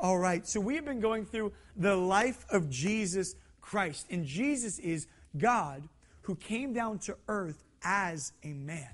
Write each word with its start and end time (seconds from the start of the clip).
All 0.00 0.18
right, 0.18 0.46
so 0.46 0.60
we 0.60 0.76
have 0.76 0.86
been 0.86 1.00
going 1.00 1.26
through 1.26 1.52
the 1.76 1.94
life 1.94 2.46
of 2.48 2.70
Jesus 2.70 3.36
Christ. 3.60 4.06
And 4.08 4.24
Jesus 4.24 4.78
is 4.78 5.06
God 5.36 5.86
who 6.22 6.36
came 6.36 6.72
down 6.72 6.98
to 7.00 7.16
earth 7.28 7.62
as 7.84 8.32
a 8.42 8.54
man. 8.54 8.88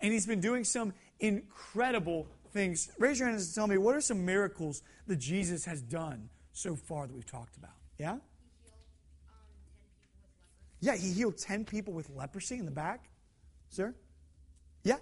And 0.00 0.12
he's 0.12 0.26
been 0.26 0.40
doing 0.40 0.64
some 0.64 0.94
incredible 1.20 2.26
things. 2.52 2.90
Raise 2.98 3.20
your 3.20 3.28
hands 3.28 3.46
and 3.46 3.54
tell 3.54 3.68
me 3.68 3.78
what 3.78 3.94
are 3.94 4.00
some 4.00 4.26
miracles 4.26 4.82
that 5.06 5.16
Jesus 5.16 5.64
has 5.64 5.80
done 5.80 6.28
so 6.52 6.74
far 6.74 7.06
that 7.06 7.14
we've 7.14 7.24
talked 7.24 7.56
about? 7.56 7.76
Yeah? 7.98 8.16
Yeah, 10.80 10.96
he 10.96 11.12
healed 11.12 11.38
10 11.38 11.64
people 11.66 11.92
with 11.94 12.10
leprosy 12.10 12.58
in 12.58 12.64
the 12.64 12.72
back. 12.72 13.08
Sir? 13.68 13.94
Yeah? 14.82 14.96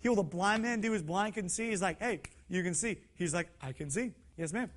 Healed 0.00 0.18
a 0.18 0.22
blind 0.22 0.62
man, 0.62 0.80
dude 0.80 0.92
was 0.92 1.02
blind, 1.02 1.34
couldn't 1.34 1.50
see. 1.50 1.68
He's 1.70 1.82
like, 1.82 2.00
hey, 2.00 2.20
you 2.48 2.62
can 2.62 2.74
see. 2.74 2.98
He's 3.14 3.34
like, 3.34 3.48
I 3.60 3.72
can 3.72 3.90
see. 3.90 4.12
Yes, 4.36 4.52
ma'am. 4.52 4.70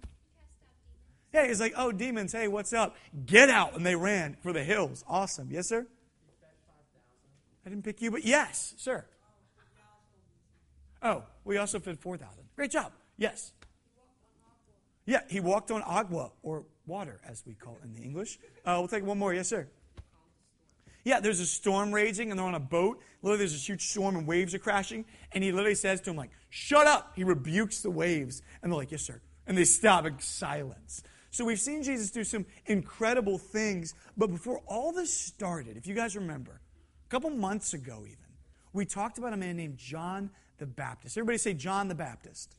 Yeah, 1.34 1.48
he's 1.48 1.60
like, 1.60 1.74
oh, 1.76 1.92
demons, 1.92 2.32
hey, 2.32 2.48
what's 2.48 2.74
up? 2.74 2.96
Get 3.26 3.50
out. 3.50 3.76
And 3.76 3.86
they 3.86 3.96
ran 3.96 4.38
for 4.42 4.54
the 4.54 4.64
hills. 4.64 5.04
Awesome. 5.08 5.48
Yes, 5.50 5.68
sir? 5.68 5.88
I 7.66 7.70
didn't 7.70 7.84
pick 7.84 8.02
you, 8.02 8.12
but 8.12 8.26
yes, 8.26 8.74
sir. 8.78 9.06
Oh, 11.02 11.24
we 11.44 11.58
also 11.58 11.80
fed 11.80 12.00
4,000. 12.00 12.44
Great 12.56 12.72
job. 12.72 12.92
Yes. 13.18 13.54
Yeah, 15.06 15.22
he 15.30 15.40
walked 15.40 15.72
on 15.72 15.82
agua, 15.82 16.32
or 16.44 16.66
water, 16.86 17.20
as 17.28 17.44
we 17.46 17.54
call 17.54 17.78
it 17.82 17.86
in 17.86 17.94
the 17.94 18.02
English. 18.02 18.40
Uh, 18.66 18.76
we'll 18.80 18.88
take 18.88 19.06
one 19.06 19.18
more. 19.18 19.34
Yes, 19.34 19.48
sir. 19.48 19.68
Yeah, 21.04 21.20
there's 21.20 21.40
a 21.42 21.46
storm 21.46 21.94
raging, 21.94 22.32
and 22.32 22.40
they're 22.40 22.46
on 22.46 22.56
a 22.56 22.60
boat. 22.60 23.02
Literally, 23.22 23.40
there's 23.40 23.52
this 23.54 23.68
huge 23.68 23.86
storm, 23.90 24.16
and 24.16 24.26
waves 24.26 24.54
are 24.54 24.60
crashing. 24.60 25.06
And 25.34 25.44
he 25.44 25.52
literally 25.52 25.76
says 25.76 26.00
to 26.02 26.12
him, 26.12 26.16
like, 26.16 26.32
shut 26.50 26.88
up. 26.88 27.12
He 27.16 27.24
rebukes 27.24 27.82
the 27.82 27.92
waves. 27.92 28.42
And 28.62 28.72
they're 28.72 28.78
like, 28.78 28.92
yes, 28.92 29.02
sir. 29.02 29.22
And 29.46 29.58
they 29.58 29.66
stop 29.66 30.06
in 30.06 30.20
silence. 30.20 31.04
So 31.30 31.44
we've 31.44 31.60
seen 31.60 31.84
Jesus 31.84 32.12
do 32.12 32.24
some 32.24 32.46
incredible 32.68 33.38
things. 33.38 33.96
But 34.16 34.28
before 34.28 34.62
all 34.68 34.94
this 34.94 35.14
started, 35.14 35.76
if 35.78 35.88
you 35.88 35.96
guys 35.96 36.16
remember, 36.16 36.62
a 37.06 37.10
couple 37.10 37.30
months 37.32 37.74
ago 37.74 38.04
even, 38.06 38.18
we 38.72 38.86
talked 38.86 39.18
about 39.18 39.34
a 39.34 39.38
man 39.38 39.58
named 39.58 39.78
John 39.78 40.30
the 40.60 40.66
Baptist. 40.66 41.18
Everybody 41.18 41.40
say 41.40 41.54
John 41.54 41.88
the 41.88 41.96
Baptist. 41.96 42.56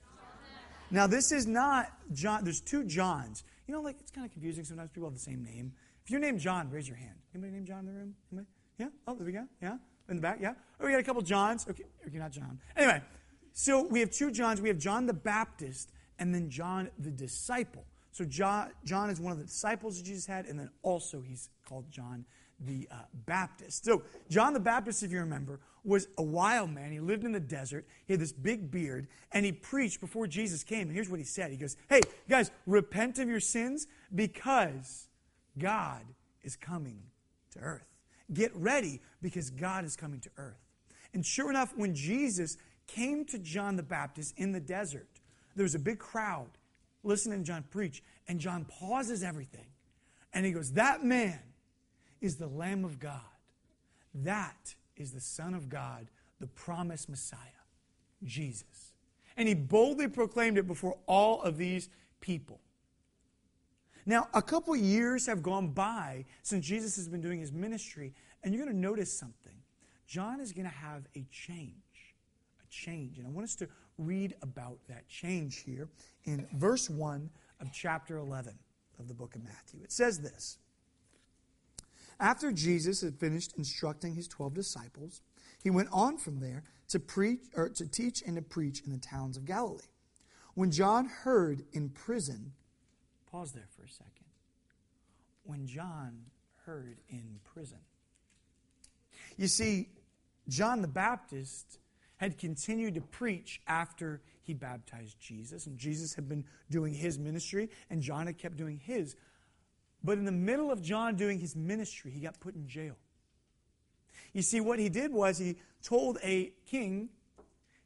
Now, 0.91 1.07
this 1.07 1.33
is 1.33 1.47
not 1.47 1.91
John. 2.13 2.45
There's 2.45 2.61
two 2.61 2.85
Johns. 2.85 3.45
You 3.67 3.75
know, 3.75 3.81
like, 3.81 3.97
it's 4.01 4.11
kind 4.11 4.27
of 4.27 4.33
confusing. 4.33 4.65
Sometimes 4.65 4.91
people 4.91 5.09
have 5.09 5.15
the 5.15 5.21
same 5.21 5.43
name. 5.43 5.73
If 6.05 6.11
you're 6.11 6.21
named 6.21 6.41
John, 6.41 6.71
raise 6.71 6.87
your 6.87 6.99
hand. 6.99 7.15
Anybody 7.35 7.55
named 7.55 7.67
John 7.67 7.81
in 7.81 7.87
the 7.87 7.93
room? 7.93 8.15
Anybody? 8.31 8.49
Yeah? 8.79 8.89
Oh, 9.09 9.15
there 9.15 9.25
we 9.25 9.33
go. 9.33 9.47
Yeah? 9.63 9.79
In 10.09 10.17
the 10.17 10.23
back? 10.23 10.39
Yeah? 10.41 10.53
Oh, 10.79 10.85
we 10.85 10.93
got 10.93 11.01
a 11.01 11.03
couple 11.03 11.23
Johns. 11.23 11.67
Okay, 11.69 11.85
okay, 12.07 12.19
not 12.19 12.31
John. 12.31 12.59
Anyway, 12.77 13.01
so 13.53 13.87
we 13.87 14.01
have 14.01 14.11
two 14.11 14.31
Johns. 14.31 14.61
We 14.61 14.69
have 14.69 14.79
John 14.79 15.07
the 15.07 15.15
Baptist 15.15 15.93
and 16.19 16.35
then 16.35 16.51
John 16.51 16.91
the 16.99 17.11
disciple. 17.11 17.85
So 18.13 18.25
John, 18.25 18.71
John 18.85 19.09
is 19.09 19.19
one 19.19 19.33
of 19.33 19.39
the 19.39 19.45
disciples 19.45 19.97
that 19.97 20.05
Jesus 20.05 20.27
had, 20.27 20.45
and 20.47 20.59
then 20.59 20.71
also 20.83 21.23
he's 21.23 21.49
called 21.67 21.91
John 21.91 22.27
the 22.61 22.87
uh, 22.91 22.97
Baptist. 23.27 23.85
So 23.85 24.03
John 24.29 24.53
the 24.53 24.61
Baptist, 24.61 25.03
if 25.03 25.11
you 25.11 25.21
remember, 25.21 25.61
was 25.85 26.07
a 26.19 26.23
wild 26.23 26.71
man. 26.71 26.93
He 26.93 27.01
lived 27.01 27.25
in 27.25 27.33
the 27.33 27.41
desert. 27.41 27.87
He 28.07 28.13
had 28.13 28.21
this 28.21 28.33
big 28.33 28.71
beard, 28.71 29.09
and 29.33 29.45
he 29.45 29.53
preached 29.53 30.01
before 30.01 30.27
Jesus 30.27 30.63
came. 30.63 30.89
And 30.89 30.93
here's 30.93 31.09
what 31.09 31.19
he 31.19 31.25
said 31.25 31.51
He 31.51 31.57
goes, 31.57 31.77
Hey, 31.89 32.03
guys, 32.29 32.51
repent 32.67 33.19
of 33.19 33.29
your 33.29 33.41
sins 33.41 33.87
because 34.15 35.09
God 35.59 36.03
is 36.43 36.57
coming 36.57 37.03
to 37.53 37.59
earth. 37.61 37.87
Get 38.33 38.55
ready 38.55 39.01
because 39.23 39.51
God 39.51 39.85
is 39.85 39.97
coming 39.97 40.21
to 40.21 40.31
earth. 40.37 40.61
And 41.13 41.25
sure 41.25 41.51
enough, 41.51 41.73
when 41.77 41.95
Jesus 41.95 42.57
came 42.87 43.25
to 43.27 43.39
John 43.39 43.77
the 43.77 43.83
Baptist 43.83 44.35
in 44.37 44.53
the 44.53 44.61
desert, 44.61 45.09
there 45.55 45.63
was 45.63 45.75
a 45.75 45.79
big 45.79 45.99
crowd 45.99 46.51
listening 47.03 47.41
to 47.41 47.45
John 47.45 47.65
preach. 47.71 48.03
And 48.27 48.41
John 48.41 48.65
pauses 48.65 49.23
everything. 49.23 49.67
And 50.33 50.45
he 50.45 50.53
goes, 50.53 50.73
That 50.73 51.05
man 51.05 51.41
is 52.21 52.37
the 52.37 52.47
Lamb 52.47 52.85
of 52.85 52.99
God. 52.99 53.21
That 54.15 54.75
is 54.97 55.13
the 55.13 55.21
Son 55.21 55.55
of 55.55 55.69
God, 55.69 56.09
the 56.41 56.47
promised 56.47 57.09
Messiah, 57.09 57.39
Jesus. 58.23 58.93
And 59.37 59.49
he 59.49 59.55
boldly 59.55 60.09
proclaimed 60.09 60.59
it 60.59 60.67
before 60.67 60.97
all 61.07 61.43
of 61.43 61.59
these 61.59 61.89
people. 62.21 62.61
Now, 64.07 64.29
a 64.35 64.43
couple 64.43 64.77
years 64.77 65.27
have 65.27 65.43
gone 65.43 65.69
by 65.69 66.27
since 66.43 66.67
Jesus 66.67 66.97
has 66.97 67.09
been 67.09 67.21
doing 67.21 67.41
his 67.41 67.53
ministry, 67.53 68.13
and 68.43 68.55
you're 68.55 68.65
going 68.65 68.75
to 68.75 68.81
notice 68.81 69.17
something. 69.17 69.55
John 70.07 70.41
is 70.41 70.53
going 70.53 70.67
to 70.67 70.75
have 70.75 71.07
a 71.17 71.25
change. 71.31 71.73
A 72.63 72.71
change. 72.71 73.19
And 73.19 73.27
I 73.27 73.31
want 73.31 73.45
us 73.45 73.55
to 73.57 73.69
read 73.97 74.35
about 74.43 74.79
that 74.89 75.09
change 75.09 75.63
here 75.65 75.89
in 76.25 76.47
verse 76.55 76.91
1 76.91 77.31
of 77.61 77.73
chapter 77.73 78.19
11 78.19 78.59
of 78.99 79.09
the 79.09 79.15
book 79.15 79.35
of 79.35 79.45
Matthew. 79.45 79.81
It 79.83 79.93
says 79.93 80.21
this 80.21 80.59
After 82.21 82.53
Jesus 82.53 83.01
had 83.01 83.19
finished 83.19 83.55
instructing 83.57 84.15
his 84.15 84.29
12 84.29 84.55
disciples, 84.55 85.23
he 85.63 85.71
went 85.71 85.89
on 85.93 86.19
from 86.19 86.41
there 86.41 86.65
to 86.89 87.01
preach 87.01 87.41
or 87.57 87.71
to 87.71 87.87
teach 87.87 88.23
and 88.27 88.37
to 88.37 88.43
preach 88.43 88.83
in 88.85 88.93
the 88.93 88.99
towns 88.99 89.39
of 89.39 89.47
Galilee. 89.47 89.83
When 90.55 90.71
John 90.71 91.07
heard 91.07 91.65
in 91.73 91.89
prison 91.89 92.53
Pause 93.35 93.51
there 93.51 93.69
for 93.77 93.83
a 93.83 93.89
second. 93.89 94.27
When 95.43 95.67
John 95.67 96.27
heard 96.67 96.99
in 97.09 97.41
prison. 97.43 97.81
You 99.37 99.49
see, 99.49 99.89
John 100.49 100.83
the 100.83 100.89
Baptist 100.89 101.81
had 102.19 102.39
continued 102.39 102.95
to 102.95 103.01
preach 103.01 103.61
after 103.67 104.21
he 104.45 104.55
baptized 104.55 105.19
Jesus, 105.19 105.67
and 105.67 105.77
Jesus 105.77 106.15
had 106.15 106.29
been 106.29 106.45
doing 106.71 106.95
his 106.95 107.19
ministry, 107.19 107.71
and 107.91 108.01
John 108.01 108.27
had 108.27 108.39
kept 108.39 108.57
doing 108.57 108.79
his. 108.79 109.17
But 110.05 110.17
in 110.17 110.27
the 110.27 110.31
middle 110.31 110.71
of 110.71 110.81
John 110.81 111.17
doing 111.17 111.41
his 111.41 111.57
ministry, 111.57 112.13
he 112.13 112.21
got 112.21 112.39
put 112.39 112.55
in 112.55 112.69
jail. 112.69 112.95
You 114.33 114.43
see, 114.43 114.61
what 114.61 114.79
he 114.79 114.89
did 114.89 115.13
was 115.13 115.39
he 115.39 115.57
told 115.83 116.19
a 116.23 116.53
king 116.67 117.09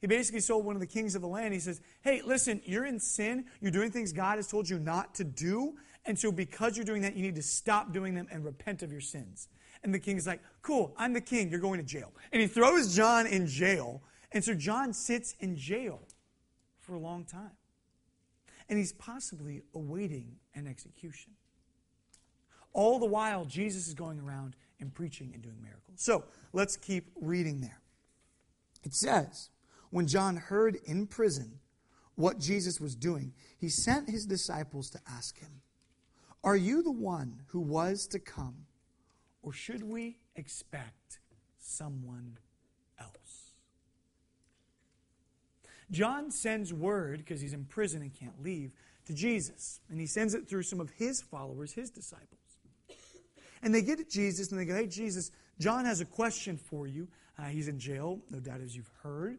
he 0.00 0.06
basically 0.06 0.40
told 0.40 0.64
one 0.64 0.76
of 0.76 0.80
the 0.80 0.86
kings 0.86 1.14
of 1.14 1.22
the 1.22 1.28
land, 1.28 1.52
he 1.52 1.60
says, 1.60 1.80
Hey, 2.02 2.22
listen, 2.24 2.60
you're 2.64 2.86
in 2.86 3.00
sin. 3.00 3.46
You're 3.60 3.72
doing 3.72 3.90
things 3.90 4.12
God 4.12 4.36
has 4.36 4.46
told 4.46 4.68
you 4.68 4.78
not 4.78 5.14
to 5.16 5.24
do. 5.24 5.74
And 6.04 6.18
so 6.18 6.30
because 6.30 6.76
you're 6.76 6.86
doing 6.86 7.02
that, 7.02 7.16
you 7.16 7.22
need 7.22 7.34
to 7.34 7.42
stop 7.42 7.92
doing 7.92 8.14
them 8.14 8.28
and 8.30 8.44
repent 8.44 8.82
of 8.82 8.92
your 8.92 9.00
sins. 9.00 9.48
And 9.82 9.92
the 9.92 9.98
king's 9.98 10.26
like, 10.26 10.40
Cool, 10.62 10.94
I'm 10.96 11.12
the 11.12 11.20
king. 11.20 11.50
You're 11.50 11.60
going 11.60 11.80
to 11.80 11.86
jail. 11.86 12.12
And 12.32 12.40
he 12.40 12.46
throws 12.46 12.94
John 12.94 13.26
in 13.26 13.46
jail. 13.46 14.02
And 14.32 14.44
so 14.44 14.54
John 14.54 14.92
sits 14.92 15.34
in 15.40 15.56
jail 15.56 16.00
for 16.80 16.94
a 16.94 16.98
long 16.98 17.24
time. 17.24 17.52
And 18.68 18.78
he's 18.78 18.92
possibly 18.92 19.62
awaiting 19.74 20.36
an 20.54 20.66
execution. 20.66 21.32
All 22.72 22.98
the 22.98 23.06
while, 23.06 23.44
Jesus 23.44 23.88
is 23.88 23.94
going 23.94 24.20
around 24.20 24.54
and 24.78 24.94
preaching 24.94 25.30
and 25.32 25.42
doing 25.42 25.60
miracles. 25.62 25.96
So 25.96 26.24
let's 26.52 26.76
keep 26.76 27.10
reading 27.20 27.60
there. 27.60 27.80
It 28.84 28.94
says, 28.94 29.48
when 29.90 30.06
John 30.06 30.36
heard 30.36 30.76
in 30.84 31.06
prison 31.06 31.58
what 32.14 32.38
Jesus 32.38 32.80
was 32.80 32.94
doing, 32.94 33.32
he 33.58 33.68
sent 33.68 34.10
his 34.10 34.26
disciples 34.26 34.90
to 34.90 35.00
ask 35.08 35.38
him, 35.38 35.62
Are 36.42 36.56
you 36.56 36.82
the 36.82 36.92
one 36.92 37.42
who 37.48 37.60
was 37.60 38.06
to 38.08 38.18
come, 38.18 38.66
or 39.42 39.52
should 39.52 39.82
we 39.82 40.18
expect 40.36 41.20
someone 41.58 42.38
else? 42.98 43.52
John 45.90 46.30
sends 46.30 46.72
word, 46.72 47.18
because 47.18 47.40
he's 47.40 47.54
in 47.54 47.64
prison 47.64 48.02
and 48.02 48.12
can't 48.14 48.42
leave, 48.42 48.72
to 49.06 49.14
Jesus. 49.14 49.80
And 49.88 49.98
he 49.98 50.06
sends 50.06 50.34
it 50.34 50.48
through 50.48 50.64
some 50.64 50.80
of 50.80 50.90
his 50.90 51.22
followers, 51.22 51.72
his 51.72 51.90
disciples. 51.90 52.28
And 53.62 53.74
they 53.74 53.82
get 53.82 53.98
to 53.98 54.04
Jesus 54.04 54.52
and 54.52 54.60
they 54.60 54.64
go, 54.64 54.74
Hey, 54.74 54.86
Jesus, 54.86 55.32
John 55.58 55.84
has 55.84 56.00
a 56.00 56.04
question 56.04 56.56
for 56.56 56.86
you. 56.86 57.08
Uh, 57.38 57.44
he's 57.44 57.68
in 57.68 57.78
jail, 57.78 58.20
no 58.30 58.38
doubt, 58.38 58.60
as 58.60 58.76
you've 58.76 58.90
heard. 59.02 59.38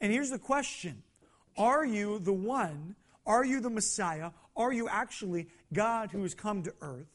And 0.00 0.12
here's 0.12 0.30
the 0.30 0.38
question 0.38 1.02
Are 1.56 1.84
you 1.84 2.18
the 2.18 2.32
one? 2.32 2.96
Are 3.26 3.44
you 3.44 3.60
the 3.60 3.70
Messiah? 3.70 4.30
Are 4.56 4.72
you 4.72 4.88
actually 4.88 5.48
God 5.72 6.10
who 6.10 6.22
has 6.22 6.34
come 6.34 6.62
to 6.62 6.74
earth? 6.80 7.06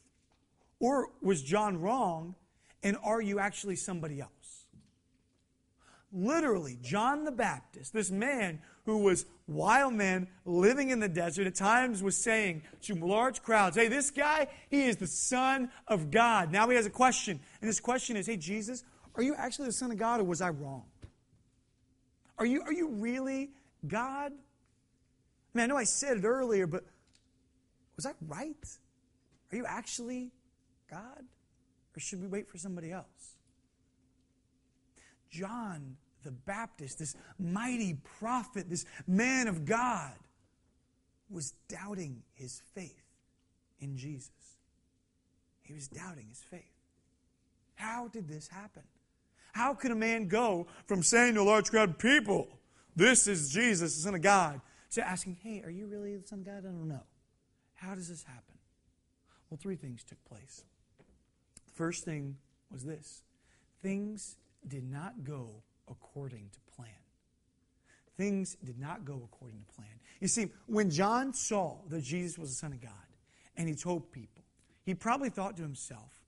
Or 0.80 1.10
was 1.22 1.42
John 1.42 1.82
wrong? 1.82 2.36
And 2.84 2.98
are 3.04 3.22
you 3.22 3.40
actually 3.40 3.78
somebody 3.78 4.20
else? 4.22 4.32
Literally, 6.12 6.78
John 6.82 7.24
the 7.24 7.32
Baptist, 7.32 7.92
this 7.92 8.12
man 8.12 8.60
who 8.86 9.00
was 9.00 9.26
wild 9.48 9.94
man 9.94 10.28
living 10.46 10.90
in 10.90 11.00
the 11.00 11.08
desert, 11.08 11.48
at 11.48 11.56
times 11.56 12.04
was 12.04 12.16
saying 12.16 12.62
to 12.82 12.94
large 12.94 13.42
crowds, 13.42 13.76
Hey, 13.76 13.88
this 13.88 14.12
guy, 14.12 14.48
he 14.70 14.84
is 14.84 14.98
the 14.98 15.08
Son 15.08 15.72
of 15.88 16.12
God. 16.12 16.52
Now 16.52 16.70
he 16.70 16.76
has 16.76 16.86
a 16.86 16.92
question. 16.92 17.40
And 17.62 17.70
this 17.70 17.80
question 17.80 18.16
is, 18.16 18.28
Hey, 18.28 18.38
Jesus, 18.38 18.84
are 19.16 19.24
you 19.24 19.34
actually 19.36 19.68
the 19.68 19.74
Son 19.74 19.90
of 19.90 19.98
God 19.98 20.20
or 20.20 20.26
was 20.26 20.42
I 20.42 20.50
wrong? 20.50 20.84
Are 22.44 22.46
you, 22.46 22.62
are 22.64 22.74
you 22.74 22.90
really 22.90 23.52
God? 23.88 24.34
I 24.34 25.58
mean, 25.58 25.64
I 25.64 25.66
know 25.66 25.78
I 25.78 25.86
said 25.86 26.18
it 26.18 26.26
earlier, 26.26 26.68
but 26.68 26.84
was 27.96 28.06
I 28.06 28.12
right? 28.28 28.58
Are 29.50 29.56
you 29.56 29.66
actually 29.66 30.34
God? 30.92 31.24
Or 31.96 32.00
should 32.02 32.20
we 32.20 32.28
wait 32.28 32.50
for 32.50 32.58
somebody 32.58 32.92
else? 32.92 33.38
John 35.32 35.96
the 36.26 36.32
Baptist, 36.32 37.00
this 37.00 37.16
mighty 37.40 37.98
prophet, 38.20 38.70
this 38.70 38.84
man 39.08 39.48
of 39.48 39.64
God, 39.64 40.12
was 41.30 41.54
doubting 41.70 42.24
his 42.34 42.62
faith 42.76 43.06
in 43.80 43.96
Jesus. 43.96 44.58
He 45.62 45.74
was 45.74 45.88
doubting 45.88 46.28
his 46.28 46.44
faith. 46.44 46.74
How 47.76 48.10
did 48.10 48.28
this 48.28 48.50
happen? 48.50 48.84
How 49.54 49.76
could 49.76 49.92
a 49.92 49.96
man 49.96 50.28
go 50.28 50.68
from 50.88 51.04
saying 51.04 51.36
to 51.36 51.42
a 51.42 51.44
large 51.44 51.70
crowd 51.70 52.00
people, 52.00 52.48
This 52.96 53.28
is 53.28 53.52
Jesus, 53.52 53.96
the 53.96 54.02
Son 54.02 54.16
of 54.16 54.22
God, 54.22 54.60
to 54.92 55.08
asking, 55.08 55.38
Hey, 55.42 55.62
are 55.64 55.70
you 55.70 55.88
really 55.88 56.18
the 56.18 56.28
Son 56.28 56.40
of 56.40 56.46
God? 56.46 56.58
I 56.58 56.62
don't 56.62 56.88
know. 56.88 57.04
How 57.76 57.96
does 57.96 58.10
this 58.10 58.24
happen? 58.24 58.58
Well, 59.50 59.60
three 59.62 59.76
things 59.76 60.04
took 60.04 60.24
place. 60.26 60.64
The 61.66 61.72
first 61.74 62.04
thing 62.04 62.38
was 62.72 62.84
this 62.84 63.22
things 63.84 64.38
did 64.68 64.90
not 64.90 65.24
go 65.24 65.62
according 65.88 66.50
to 66.54 66.76
plan. 66.76 66.90
Things 68.18 68.58
did 68.64 68.80
not 68.80 69.06
go 69.06 69.22
according 69.32 69.60
to 69.60 69.76
plan. 69.76 70.00
You 70.20 70.28
see, 70.28 70.48
when 70.66 70.90
John 70.90 71.34
saw 71.34 71.78
that 71.90 72.02
Jesus 72.02 72.40
was 72.40 72.50
the 72.50 72.56
Son 72.56 72.74
of 72.74 72.82
God 72.82 72.92
and 73.56 73.68
he 73.68 73.76
told 73.76 74.12
people, 74.12 74.44
he 74.84 74.96
probably 74.96 75.30
thought 75.30 75.58
to 75.58 75.64
himself, 75.64 76.23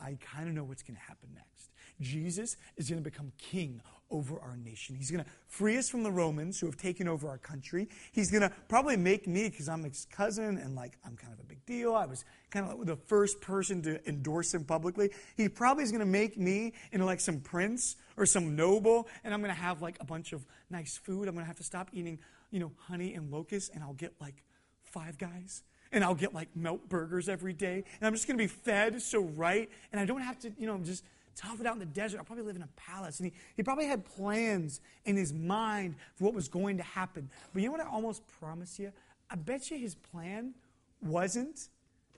I 0.00 0.18
kind 0.34 0.48
of 0.48 0.54
know 0.54 0.64
what's 0.64 0.82
going 0.82 0.96
to 0.96 1.02
happen 1.02 1.30
next. 1.34 1.70
Jesus 2.00 2.56
is 2.76 2.88
going 2.88 3.02
to 3.02 3.08
become 3.08 3.32
king 3.38 3.80
over 4.10 4.38
our 4.40 4.56
nation. 4.56 4.94
He's 4.96 5.10
going 5.10 5.24
to 5.24 5.30
free 5.46 5.76
us 5.76 5.88
from 5.88 6.02
the 6.02 6.10
Romans 6.10 6.60
who 6.60 6.66
have 6.66 6.76
taken 6.76 7.08
over 7.08 7.28
our 7.28 7.38
country. 7.38 7.88
He's 8.12 8.30
going 8.30 8.42
to 8.42 8.52
probably 8.68 8.96
make 8.96 9.26
me, 9.26 9.48
because 9.48 9.68
I'm 9.68 9.82
his 9.82 10.06
cousin 10.10 10.58
and 10.58 10.74
like 10.74 10.98
I'm 11.04 11.16
kind 11.16 11.32
of 11.32 11.40
a 11.40 11.44
big 11.44 11.64
deal. 11.66 11.94
I 11.94 12.06
was 12.06 12.24
kind 12.50 12.68
of 12.68 12.78
like 12.78 12.86
the 12.86 12.96
first 12.96 13.40
person 13.40 13.82
to 13.82 14.06
endorse 14.08 14.52
him 14.52 14.64
publicly. 14.64 15.10
He 15.36 15.48
probably 15.48 15.84
is 15.84 15.90
going 15.90 16.00
to 16.00 16.06
make 16.06 16.36
me 16.36 16.74
into 16.92 17.06
like 17.06 17.20
some 17.20 17.40
prince 17.40 17.96
or 18.16 18.26
some 18.26 18.56
noble, 18.56 19.08
and 19.24 19.32
I'm 19.32 19.40
going 19.40 19.54
to 19.54 19.60
have 19.60 19.82
like 19.82 19.96
a 20.00 20.04
bunch 20.04 20.32
of 20.32 20.44
nice 20.70 20.96
food. 20.96 21.28
I'm 21.28 21.34
going 21.34 21.44
to 21.44 21.48
have 21.48 21.56
to 21.56 21.64
stop 21.64 21.90
eating, 21.92 22.18
you 22.50 22.60
know, 22.60 22.72
honey 22.76 23.14
and 23.14 23.30
locusts, 23.30 23.70
and 23.74 23.82
I'll 23.82 23.94
get 23.94 24.14
like 24.20 24.44
five 24.82 25.18
guys 25.18 25.62
and 25.94 26.04
I'll 26.04 26.14
get 26.14 26.34
like 26.34 26.48
melt 26.54 26.88
burgers 26.88 27.28
every 27.28 27.52
day, 27.52 27.84
and 28.00 28.06
I'm 28.06 28.12
just 28.12 28.26
going 28.26 28.36
to 28.36 28.42
be 28.42 28.48
fed 28.48 29.00
so 29.00 29.20
right, 29.20 29.70
and 29.92 30.00
I 30.00 30.04
don't 30.04 30.20
have 30.20 30.38
to, 30.40 30.52
you 30.58 30.66
know, 30.66 30.78
just 30.78 31.04
tough 31.36 31.60
it 31.60 31.66
out 31.66 31.74
in 31.74 31.80
the 31.80 31.86
desert. 31.86 32.18
I'll 32.18 32.24
probably 32.24 32.44
live 32.44 32.56
in 32.56 32.62
a 32.62 32.68
palace. 32.76 33.18
And 33.20 33.30
he, 33.30 33.32
he 33.56 33.62
probably 33.62 33.86
had 33.86 34.04
plans 34.04 34.80
in 35.04 35.16
his 35.16 35.32
mind 35.32 35.96
for 36.14 36.24
what 36.24 36.34
was 36.34 36.48
going 36.48 36.76
to 36.76 36.82
happen. 36.82 37.28
But 37.52 37.62
you 37.62 37.68
know 37.68 37.72
what 37.72 37.80
I 37.80 37.88
almost 37.88 38.22
promise 38.38 38.78
you? 38.78 38.92
I 39.30 39.36
bet 39.36 39.70
you 39.70 39.78
his 39.78 39.94
plan 39.94 40.54
wasn't 41.02 41.68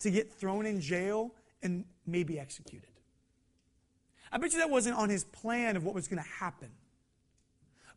to 0.00 0.10
get 0.10 0.32
thrown 0.32 0.66
in 0.66 0.80
jail 0.80 1.32
and 1.62 1.84
maybe 2.06 2.38
executed. 2.38 2.88
I 4.30 4.38
bet 4.38 4.52
you 4.52 4.58
that 4.58 4.70
wasn't 4.70 4.96
on 4.96 5.08
his 5.08 5.24
plan 5.24 5.76
of 5.76 5.84
what 5.84 5.94
was 5.94 6.08
going 6.08 6.22
to 6.22 6.28
happen. 6.28 6.68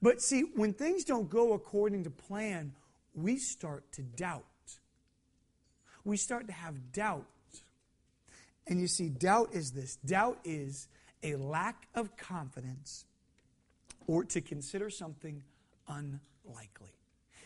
But 0.01 0.21
see, 0.21 0.43
when 0.55 0.73
things 0.73 1.03
don't 1.03 1.29
go 1.29 1.53
according 1.53 2.05
to 2.05 2.09
plan, 2.09 2.71
we 3.13 3.37
start 3.37 3.91
to 3.93 4.01
doubt. 4.01 4.45
We 6.09 6.17
start 6.17 6.47
to 6.47 6.53
have 6.53 6.91
doubt. 6.91 7.27
And 8.65 8.81
you 8.81 8.87
see, 8.87 9.09
doubt 9.09 9.49
is 9.53 9.73
this 9.73 9.97
doubt 9.97 10.39
is 10.43 10.87
a 11.21 11.35
lack 11.35 11.87
of 11.93 12.17
confidence 12.17 13.05
or 14.07 14.23
to 14.23 14.41
consider 14.41 14.89
something 14.89 15.43
unlikely. 15.87 16.95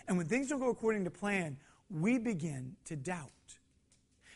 And 0.08 0.16
when 0.16 0.28
things 0.28 0.48
don't 0.48 0.62
go 0.62 0.70
according 0.70 1.04
to 1.04 1.10
plan, 1.10 1.58
we 1.90 2.18
begin 2.18 2.78
to 2.86 2.96
doubt. 2.96 3.32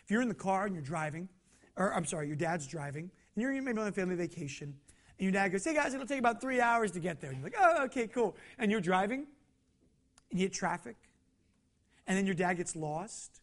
If 0.03 0.11
you're 0.11 0.21
in 0.21 0.27
the 0.27 0.33
car 0.33 0.65
and 0.65 0.75
you're 0.75 0.83
driving, 0.83 1.29
or 1.77 1.93
I'm 1.93 2.03
sorry, 2.03 2.27
your 2.27 2.35
dad's 2.35 2.67
driving, 2.67 3.09
and 3.35 3.41
you're 3.41 3.61
maybe 3.61 3.79
on 3.79 3.87
a 3.87 3.93
family 3.93 4.15
vacation, 4.15 4.75
and 5.19 5.23
your 5.23 5.31
dad 5.31 5.53
goes, 5.53 5.63
Hey 5.63 5.73
guys, 5.73 5.93
it'll 5.93 6.05
take 6.05 6.19
about 6.19 6.41
three 6.41 6.59
hours 6.59 6.91
to 6.91 6.99
get 6.99 7.21
there. 7.21 7.29
And 7.31 7.39
you're 7.39 7.49
like, 7.49 7.59
Oh, 7.61 7.85
okay, 7.85 8.07
cool. 8.07 8.35
And 8.59 8.71
you're 8.71 8.81
driving, 8.81 9.25
and 10.31 10.39
you 10.39 10.47
hit 10.47 10.53
traffic, 10.53 10.97
and 12.07 12.17
then 12.17 12.25
your 12.25 12.35
dad 12.35 12.55
gets 12.55 12.75
lost, 12.75 13.39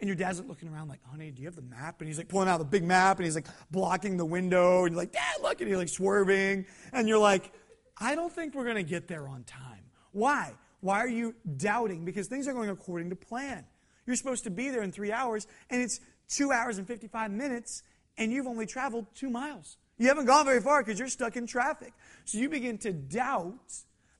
and 0.00 0.08
your 0.08 0.16
dad's 0.16 0.42
looking 0.42 0.68
around 0.68 0.88
like, 0.88 1.00
honey, 1.10 1.30
do 1.30 1.40
you 1.40 1.48
have 1.48 1.56
the 1.56 1.62
map? 1.62 2.00
And 2.00 2.08
he's 2.08 2.18
like 2.18 2.28
pulling 2.28 2.48
out 2.48 2.58
the 2.58 2.64
big 2.64 2.84
map 2.84 3.18
and 3.18 3.24
he's 3.24 3.34
like 3.34 3.46
blocking 3.70 4.16
the 4.16 4.26
window. 4.26 4.84
And 4.84 4.92
you're 4.92 5.02
like, 5.02 5.12
dad, 5.12 5.36
look. 5.42 5.60
And 5.60 5.70
you're 5.70 5.78
like 5.78 5.88
swerving. 5.88 6.66
And 6.92 7.08
you're 7.08 7.18
like, 7.18 7.52
I 7.98 8.14
don't 8.14 8.32
think 8.32 8.54
we're 8.54 8.64
going 8.64 8.76
to 8.76 8.82
get 8.82 9.08
there 9.08 9.26
on 9.26 9.44
time. 9.44 9.84
Why? 10.12 10.52
Why 10.80 10.98
are 10.98 11.08
you 11.08 11.34
doubting? 11.56 12.04
Because 12.04 12.26
things 12.26 12.46
are 12.46 12.52
going 12.52 12.68
according 12.68 13.10
to 13.10 13.16
plan. 13.16 13.64
You're 14.06 14.16
supposed 14.16 14.44
to 14.44 14.50
be 14.50 14.70
there 14.70 14.82
in 14.82 14.92
three 14.92 15.12
hours 15.12 15.46
and 15.70 15.80
it's 15.80 16.00
two 16.28 16.52
hours 16.52 16.78
and 16.78 16.86
55 16.86 17.30
minutes 17.30 17.82
and 18.18 18.30
you've 18.30 18.46
only 18.46 18.66
traveled 18.66 19.06
two 19.14 19.30
miles. 19.30 19.78
You 19.98 20.08
haven't 20.08 20.26
gone 20.26 20.44
very 20.44 20.60
far 20.60 20.82
because 20.82 20.98
you're 20.98 21.08
stuck 21.08 21.36
in 21.36 21.46
traffic. 21.46 21.92
So 22.24 22.38
you 22.38 22.48
begin 22.48 22.76
to 22.78 22.92
doubt 22.92 23.54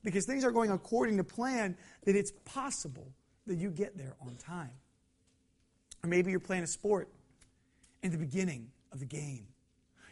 because 0.03 0.25
things 0.25 0.43
are 0.43 0.51
going 0.51 0.71
according 0.71 1.17
to 1.17 1.23
plan 1.23 1.77
that 2.03 2.15
it's 2.15 2.31
possible 2.45 3.11
that 3.45 3.55
you 3.55 3.69
get 3.69 3.97
there 3.97 4.15
on 4.19 4.35
time. 4.35 4.71
Or 6.07 6.09
maybe 6.09 6.31
you're 6.31 6.39
playing 6.39 6.63
a 6.63 6.67
sport. 6.67 7.09
In 8.01 8.11
the 8.11 8.17
beginning 8.17 8.69
of 8.93 8.99
the 8.99 9.05
game, 9.05 9.45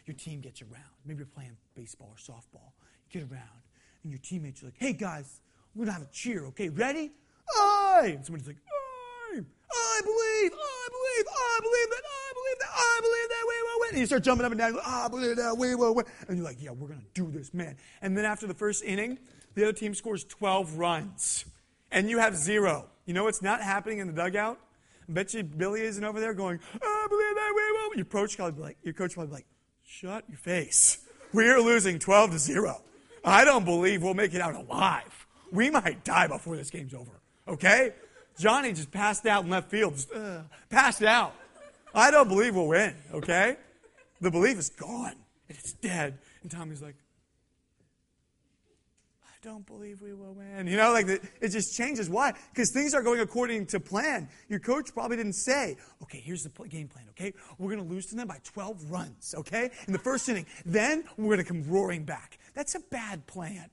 your 0.04 0.14
team 0.14 0.40
gets 0.40 0.60
around. 0.60 0.92
Maybe 1.06 1.18
you're 1.18 1.26
playing 1.26 1.56
baseball 1.74 2.12
or 2.12 2.16
softball. 2.16 2.72
You 3.10 3.20
get 3.20 3.32
around, 3.32 3.62
and 4.02 4.12
your 4.12 4.18
teammates 4.18 4.62
are 4.62 4.66
like, 4.66 4.74
hey 4.76 4.92
guys, 4.92 5.40
we're 5.74 5.86
going 5.86 5.94
to 5.94 6.00
have 6.00 6.10
a 6.10 6.12
cheer, 6.12 6.44
okay? 6.48 6.68
Ready? 6.68 7.12
I! 7.56 8.12
And 8.14 8.24
somebody's 8.26 8.46
like, 8.46 8.58
I! 8.58 9.38
I 9.38 10.00
believe! 10.02 10.52
I 10.52 10.88
believe! 10.90 11.26
I 11.28 11.60
believe 11.62 11.88
that! 11.90 12.02
I 12.04 12.32
believe 12.34 12.58
that! 12.58 12.70
I 12.74 13.00
believe 13.00 13.28
that! 13.30 13.44
We 13.48 13.62
will 13.62 13.80
win! 13.80 13.88
And 13.92 14.00
you 14.00 14.06
start 14.06 14.24
jumping 14.24 14.44
up 14.44 14.52
and 14.52 14.58
down. 14.58 14.74
Like, 14.74 14.86
I 14.86 15.08
believe 15.08 15.36
that! 15.36 15.56
We 15.56 15.74
will 15.76 15.94
win! 15.94 16.04
And 16.28 16.36
you're 16.36 16.44
like, 16.44 16.60
yeah, 16.60 16.72
we're 16.72 16.88
going 16.88 17.00
to 17.00 17.06
do 17.14 17.30
this, 17.30 17.54
man. 17.54 17.76
And 18.02 18.18
then 18.18 18.26
after 18.26 18.46
the 18.46 18.54
first 18.54 18.84
inning, 18.84 19.18
the 19.54 19.62
other 19.62 19.72
team 19.72 19.94
scores 19.94 20.24
12 20.24 20.76
runs, 20.76 21.46
and 21.90 22.10
you 22.10 22.18
have 22.18 22.36
zero. 22.36 22.90
You 23.06 23.14
know 23.14 23.24
what's 23.24 23.40
not 23.40 23.62
happening 23.62 23.98
in 23.98 24.08
the 24.08 24.12
dugout? 24.12 24.58
Bet 25.08 25.34
you 25.34 25.42
Billy 25.42 25.82
isn't 25.82 26.02
over 26.02 26.20
there 26.20 26.34
going, 26.34 26.58
I 26.74 27.06
believe 27.08 27.34
that 27.34 27.52
we 27.54 27.72
will. 27.72 27.96
Your 27.96 28.04
coach 28.04 28.36
probably 28.36 28.62
like, 28.62 28.78
your 28.82 28.94
coach 28.94 29.14
probably 29.14 29.32
like, 29.32 29.46
shut 29.84 30.24
your 30.28 30.38
face. 30.38 30.98
We're 31.32 31.60
losing 31.60 31.98
12 31.98 32.32
to 32.32 32.38
0. 32.38 32.82
I 33.24 33.44
don't 33.44 33.64
believe 33.64 34.02
we'll 34.02 34.14
make 34.14 34.34
it 34.34 34.40
out 34.40 34.54
alive. 34.54 35.26
We 35.52 35.70
might 35.70 36.04
die 36.04 36.26
before 36.26 36.56
this 36.56 36.70
game's 36.70 36.94
over. 36.94 37.20
Okay? 37.48 37.92
Johnny 38.38 38.72
just 38.72 38.90
passed 38.90 39.26
out 39.26 39.44
in 39.44 39.50
left 39.50 39.70
field. 39.70 39.94
Just, 39.94 40.12
uh, 40.12 40.42
passed 40.70 41.02
out. 41.02 41.34
I 41.94 42.10
don't 42.10 42.28
believe 42.28 42.54
we'll 42.54 42.68
win. 42.68 42.94
Okay? 43.12 43.56
The 44.20 44.30
belief 44.30 44.58
is 44.58 44.70
gone. 44.70 45.14
It's 45.48 45.72
dead. 45.72 46.18
And 46.42 46.50
Tommy's 46.50 46.82
like, 46.82 46.96
don't 49.46 49.64
believe 49.64 50.02
we 50.02 50.12
will 50.12 50.34
win. 50.34 50.66
You 50.66 50.76
know, 50.76 50.92
like 50.92 51.06
the, 51.06 51.20
it 51.40 51.50
just 51.50 51.76
changes. 51.76 52.10
Why? 52.10 52.32
Because 52.52 52.72
things 52.72 52.94
are 52.94 53.02
going 53.02 53.20
according 53.20 53.66
to 53.66 53.78
plan. 53.78 54.28
Your 54.48 54.58
coach 54.58 54.92
probably 54.92 55.16
didn't 55.18 55.34
say, 55.34 55.76
okay, 56.02 56.18
here's 56.18 56.42
the 56.42 56.50
game 56.66 56.88
plan, 56.88 57.04
okay? 57.10 57.32
We're 57.56 57.70
going 57.70 57.86
to 57.86 57.88
lose 57.88 58.06
to 58.06 58.16
them 58.16 58.26
by 58.26 58.40
12 58.42 58.90
runs, 58.90 59.36
okay? 59.38 59.70
In 59.86 59.92
the 59.92 60.00
first 60.00 60.28
inning. 60.28 60.46
Then 60.64 61.04
we're 61.16 61.36
going 61.36 61.38
to 61.38 61.44
come 61.44 61.62
roaring 61.62 62.02
back. 62.02 62.40
That's 62.54 62.74
a 62.74 62.80
bad 62.90 63.24
plan. 63.28 63.70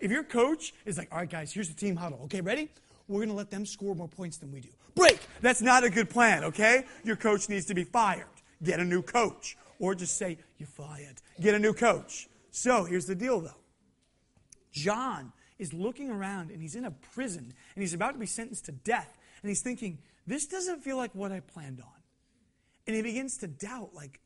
If 0.00 0.10
your 0.10 0.22
coach 0.22 0.74
is 0.84 0.98
like, 0.98 1.08
all 1.10 1.20
right, 1.20 1.30
guys, 1.30 1.50
here's 1.50 1.70
the 1.70 1.74
team 1.74 1.96
huddle, 1.96 2.20
okay, 2.24 2.42
ready? 2.42 2.68
We're 3.08 3.20
going 3.20 3.30
to 3.30 3.34
let 3.34 3.50
them 3.50 3.64
score 3.64 3.94
more 3.94 4.08
points 4.08 4.36
than 4.36 4.52
we 4.52 4.60
do. 4.60 4.68
Break! 4.94 5.18
That's 5.40 5.62
not 5.62 5.82
a 5.82 5.88
good 5.88 6.10
plan, 6.10 6.44
okay? 6.44 6.84
Your 7.04 7.16
coach 7.16 7.48
needs 7.48 7.64
to 7.66 7.74
be 7.74 7.84
fired. 7.84 8.26
Get 8.62 8.80
a 8.80 8.84
new 8.84 9.00
coach. 9.00 9.56
Or 9.78 9.94
just 9.94 10.18
say, 10.18 10.36
you're 10.58 10.66
fired. 10.66 11.22
Get 11.40 11.54
a 11.54 11.58
new 11.58 11.72
coach. 11.72 12.28
So 12.50 12.84
here's 12.84 13.06
the 13.06 13.14
deal, 13.14 13.40
though 13.40 13.56
John 14.76 15.32
is 15.58 15.72
looking 15.72 16.10
around 16.10 16.50
and 16.50 16.60
he's 16.60 16.76
in 16.76 16.84
a 16.84 16.90
prison 16.90 17.52
and 17.74 17.82
he's 17.82 17.94
about 17.94 18.12
to 18.12 18.18
be 18.18 18.26
sentenced 18.26 18.66
to 18.66 18.72
death. 18.72 19.18
And 19.42 19.48
he's 19.48 19.62
thinking, 19.62 19.98
this 20.26 20.46
doesn't 20.46 20.82
feel 20.84 20.98
like 20.98 21.14
what 21.14 21.32
I 21.32 21.40
planned 21.40 21.80
on. 21.80 21.88
And 22.86 22.94
he 22.94 23.02
begins 23.02 23.38
to 23.38 23.48
doubt, 23.48 23.90
like, 23.94 24.20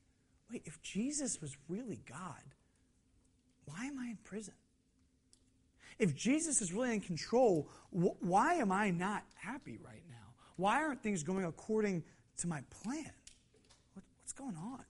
wait, 0.50 0.62
if 0.64 0.82
Jesus 0.82 1.40
was 1.40 1.56
really 1.68 2.00
God, 2.08 2.42
why 3.64 3.86
am 3.86 3.98
I 3.98 4.08
in 4.08 4.18
prison? 4.24 4.54
If 5.98 6.16
Jesus 6.16 6.60
is 6.60 6.72
really 6.72 6.94
in 6.94 7.00
control, 7.00 7.68
wh- 7.90 8.20
why 8.22 8.54
am 8.54 8.72
I 8.72 8.90
not 8.90 9.22
happy 9.34 9.78
right 9.84 10.02
now? 10.08 10.16
Why 10.56 10.82
aren't 10.82 11.02
things 11.02 11.22
going 11.22 11.44
according 11.44 12.02
to 12.38 12.48
my 12.48 12.62
plan? 12.82 13.12
What, 13.94 14.04
what's 14.18 14.32
going 14.32 14.56
on? 14.56 14.84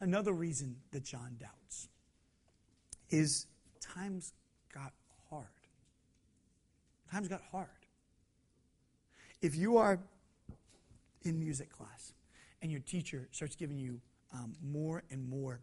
Another 0.00 0.32
reason 0.32 0.76
that 0.92 1.04
John 1.04 1.36
doubts 1.38 1.88
is 3.10 3.46
times 3.94 4.32
got 4.72 4.92
hard. 5.30 5.46
Times 7.10 7.28
got 7.28 7.42
hard. 7.50 7.68
If 9.42 9.56
you 9.56 9.78
are 9.78 9.98
in 11.22 11.38
music 11.38 11.70
class 11.70 12.12
and 12.62 12.70
your 12.70 12.80
teacher 12.80 13.28
starts 13.32 13.56
giving 13.56 13.78
you 13.78 14.00
um, 14.32 14.54
more 14.62 15.02
and 15.10 15.28
more 15.28 15.60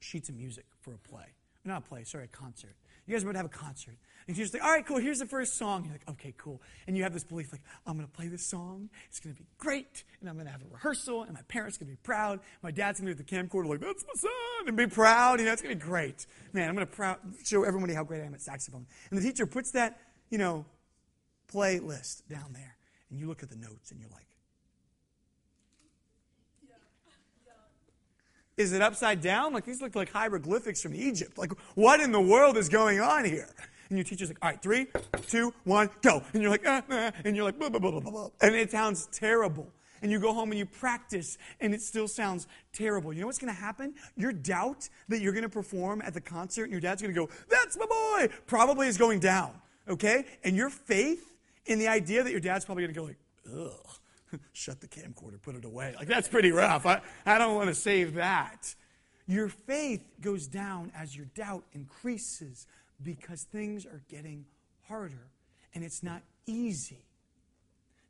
sheets 0.00 0.28
of 0.28 0.34
music 0.34 0.64
for 0.80 0.94
a 0.94 0.98
play, 0.98 1.26
not 1.64 1.78
a 1.78 1.88
play, 1.88 2.04
sorry, 2.04 2.24
a 2.24 2.28
concert. 2.28 2.74
You 3.10 3.16
guys 3.16 3.24
are 3.24 3.30
about 3.30 3.32
to 3.32 3.38
have 3.38 3.46
a 3.46 3.66
concert. 3.66 3.96
And 4.28 4.36
you're 4.36 4.44
just 4.44 4.54
like, 4.54 4.62
all 4.62 4.70
right, 4.70 4.86
cool, 4.86 4.98
here's 4.98 5.18
the 5.18 5.26
first 5.26 5.58
song. 5.58 5.82
You're 5.82 5.94
like, 5.94 6.08
okay, 6.10 6.32
cool. 6.38 6.62
And 6.86 6.96
you 6.96 7.02
have 7.02 7.12
this 7.12 7.24
belief, 7.24 7.50
like, 7.50 7.62
I'm 7.84 7.96
going 7.96 8.06
to 8.06 8.12
play 8.12 8.28
this 8.28 8.46
song. 8.46 8.88
It's 9.08 9.18
going 9.18 9.34
to 9.34 9.42
be 9.42 9.48
great. 9.58 10.04
And 10.20 10.30
I'm 10.30 10.36
going 10.36 10.46
to 10.46 10.52
have 10.52 10.62
a 10.62 10.72
rehearsal. 10.72 11.24
And 11.24 11.34
my 11.34 11.42
parents 11.48 11.76
are 11.76 11.80
going 11.80 11.90
to 11.90 11.96
be 11.96 12.02
proud. 12.04 12.38
My 12.62 12.70
dad's 12.70 13.00
going 13.00 13.08
to 13.12 13.16
be 13.16 13.20
at 13.20 13.28
the 13.28 13.36
camcorder, 13.36 13.68
like, 13.68 13.80
that's 13.80 14.04
my 14.06 14.14
son. 14.14 14.68
And 14.68 14.76
be 14.76 14.86
proud. 14.86 15.40
You 15.40 15.46
know, 15.46 15.52
it's 15.52 15.60
going 15.60 15.76
to 15.76 15.84
be 15.84 15.90
great. 15.90 16.24
Man, 16.52 16.68
I'm 16.68 16.76
going 16.76 16.86
to 16.86 16.92
proud, 16.92 17.18
show 17.44 17.64
everybody 17.64 17.94
how 17.94 18.04
great 18.04 18.22
I 18.22 18.26
am 18.26 18.34
at 18.34 18.42
saxophone. 18.42 18.86
And 19.10 19.18
the 19.18 19.24
teacher 19.24 19.44
puts 19.44 19.72
that, 19.72 19.98
you 20.28 20.38
know, 20.38 20.64
playlist 21.52 22.28
down 22.28 22.52
there. 22.52 22.76
And 23.10 23.18
you 23.18 23.26
look 23.26 23.42
at 23.42 23.50
the 23.50 23.56
notes 23.56 23.90
and 23.90 23.98
you're 23.98 24.10
like, 24.10 24.28
Is 28.60 28.74
it 28.74 28.82
upside 28.82 29.22
down? 29.22 29.54
Like 29.54 29.64
these 29.64 29.80
look 29.80 29.96
like 29.96 30.12
hieroglyphics 30.12 30.82
from 30.82 30.94
Egypt. 30.94 31.38
Like, 31.38 31.50
what 31.76 31.98
in 31.98 32.12
the 32.12 32.20
world 32.20 32.58
is 32.58 32.68
going 32.68 33.00
on 33.00 33.24
here? 33.24 33.48
And 33.88 33.96
your 33.96 34.04
teacher's 34.04 34.28
like, 34.28 34.36
all 34.42 34.50
right, 34.50 34.60
three, 34.60 34.86
two, 35.28 35.54
one, 35.64 35.88
go. 36.02 36.22
And 36.34 36.42
you're 36.42 36.50
like, 36.50 36.64
ah, 36.66 36.82
and 37.24 37.34
you're 37.34 37.46
like, 37.46 37.58
blah, 37.58 37.70
blah, 37.70 37.80
blah, 37.80 37.90
blah, 37.90 38.10
blah. 38.10 38.28
And 38.42 38.54
it 38.54 38.70
sounds 38.70 39.08
terrible. 39.12 39.72
And 40.02 40.12
you 40.12 40.20
go 40.20 40.34
home 40.34 40.50
and 40.50 40.58
you 40.58 40.66
practice, 40.66 41.38
and 41.58 41.72
it 41.72 41.80
still 41.80 42.06
sounds 42.06 42.46
terrible. 42.74 43.14
You 43.14 43.22
know 43.22 43.28
what's 43.28 43.38
going 43.38 43.52
to 43.52 43.58
happen? 43.58 43.94
Your 44.14 44.32
doubt 44.32 44.90
that 45.08 45.22
you're 45.22 45.32
going 45.32 45.42
to 45.42 45.48
perform 45.48 46.02
at 46.02 46.12
the 46.12 46.20
concert, 46.20 46.64
and 46.64 46.72
your 46.72 46.82
dad's 46.82 47.00
going 47.00 47.14
to 47.14 47.18
go, 47.18 47.30
that's 47.48 47.78
my 47.78 47.86
boy, 47.86 48.28
probably 48.46 48.88
is 48.88 48.98
going 48.98 49.20
down. 49.20 49.52
Okay? 49.88 50.26
And 50.44 50.54
your 50.54 50.68
faith 50.68 51.34
in 51.64 51.78
the 51.78 51.88
idea 51.88 52.22
that 52.22 52.30
your 52.30 52.40
dad's 52.40 52.66
probably 52.66 52.84
going 52.84 52.94
to 52.94 53.00
go 53.00 53.06
like, 53.06 53.18
ugh 53.50 53.99
shut 54.52 54.80
the 54.80 54.88
camcorder, 54.88 55.40
put 55.40 55.54
it 55.54 55.64
away. 55.64 55.94
Like, 55.98 56.08
that's 56.08 56.28
pretty 56.28 56.52
rough. 56.52 56.86
I, 56.86 57.00
I 57.26 57.38
don't 57.38 57.54
want 57.54 57.68
to 57.68 57.74
save 57.74 58.14
that. 58.14 58.74
Your 59.26 59.48
faith 59.48 60.02
goes 60.20 60.46
down 60.46 60.90
as 60.96 61.16
your 61.16 61.26
doubt 61.34 61.64
increases 61.72 62.66
because 63.02 63.44
things 63.44 63.86
are 63.86 64.02
getting 64.08 64.44
harder 64.88 65.30
and 65.74 65.84
it's 65.84 66.02
not 66.02 66.22
easy. 66.46 67.04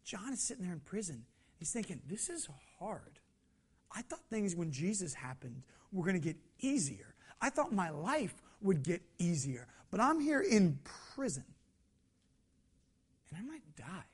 John 0.04 0.32
is 0.32 0.40
sitting 0.40 0.64
there 0.64 0.72
in 0.72 0.80
prison. 0.80 1.24
He's 1.58 1.72
thinking, 1.72 2.00
this 2.08 2.30
is 2.30 2.48
hard. 2.78 3.18
I 3.94 4.02
thought 4.02 4.20
things 4.30 4.56
when 4.56 4.70
Jesus 4.70 5.12
happened 5.12 5.62
were 5.92 6.04
going 6.04 6.18
to 6.18 6.26
get 6.26 6.36
easier. 6.60 7.14
I 7.40 7.50
thought 7.50 7.72
my 7.72 7.90
life 7.90 8.34
would 8.62 8.82
get 8.82 9.02
easier. 9.18 9.66
But 9.90 10.00
I'm 10.00 10.20
here 10.20 10.40
in 10.40 10.78
prison 11.14 11.44
and 13.28 13.38
I 13.38 13.42
might 13.42 13.76
die. 13.76 14.04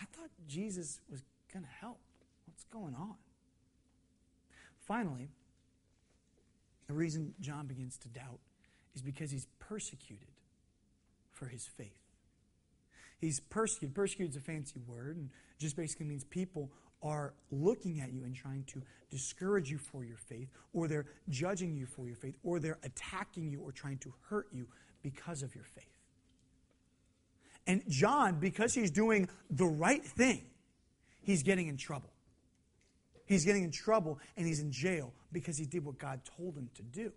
I 0.00 0.04
thought 0.04 0.30
Jesus 0.46 1.00
was 1.10 1.22
going 1.52 1.64
to 1.64 1.70
help. 1.80 1.98
What's 2.46 2.64
going 2.64 2.94
on? 2.94 3.16
Finally, 4.86 5.28
the 6.86 6.94
reason 6.94 7.34
John 7.40 7.66
begins 7.66 7.98
to 7.98 8.08
doubt 8.08 8.38
is 8.94 9.02
because 9.02 9.30
he's 9.30 9.46
persecuted 9.58 10.28
for 11.32 11.46
his 11.46 11.66
faith. 11.66 11.98
He's 13.20 13.40
persecuted. 13.40 13.94
Persecuted 13.94 14.30
is 14.30 14.36
a 14.36 14.40
fancy 14.40 14.80
word 14.86 15.16
and 15.16 15.30
just 15.58 15.76
basically 15.76 16.06
means 16.06 16.24
people 16.24 16.70
are 17.02 17.34
looking 17.50 18.00
at 18.00 18.12
you 18.12 18.24
and 18.24 18.34
trying 18.34 18.64
to 18.64 18.82
discourage 19.10 19.70
you 19.70 19.78
for 19.78 20.04
your 20.04 20.16
faith, 20.16 20.48
or 20.72 20.88
they're 20.88 21.06
judging 21.28 21.76
you 21.76 21.86
for 21.86 22.06
your 22.06 22.16
faith, 22.16 22.36
or 22.42 22.58
they're 22.58 22.78
attacking 22.82 23.48
you 23.48 23.60
or 23.60 23.70
trying 23.72 23.98
to 23.98 24.12
hurt 24.28 24.46
you 24.52 24.66
because 25.02 25.42
of 25.42 25.54
your 25.54 25.64
faith. 25.64 25.97
And 27.68 27.82
John, 27.88 28.40
because 28.40 28.72
he's 28.72 28.90
doing 28.90 29.28
the 29.50 29.66
right 29.66 30.02
thing, 30.02 30.42
he's 31.20 31.42
getting 31.42 31.68
in 31.68 31.76
trouble. 31.76 32.10
He's 33.26 33.44
getting 33.44 33.62
in 33.62 33.70
trouble 33.70 34.18
and 34.38 34.46
he's 34.46 34.58
in 34.58 34.72
jail 34.72 35.12
because 35.30 35.58
he 35.58 35.66
did 35.66 35.84
what 35.84 35.98
God 35.98 36.22
told 36.38 36.56
him 36.56 36.70
to 36.76 36.82
do. 36.82 37.12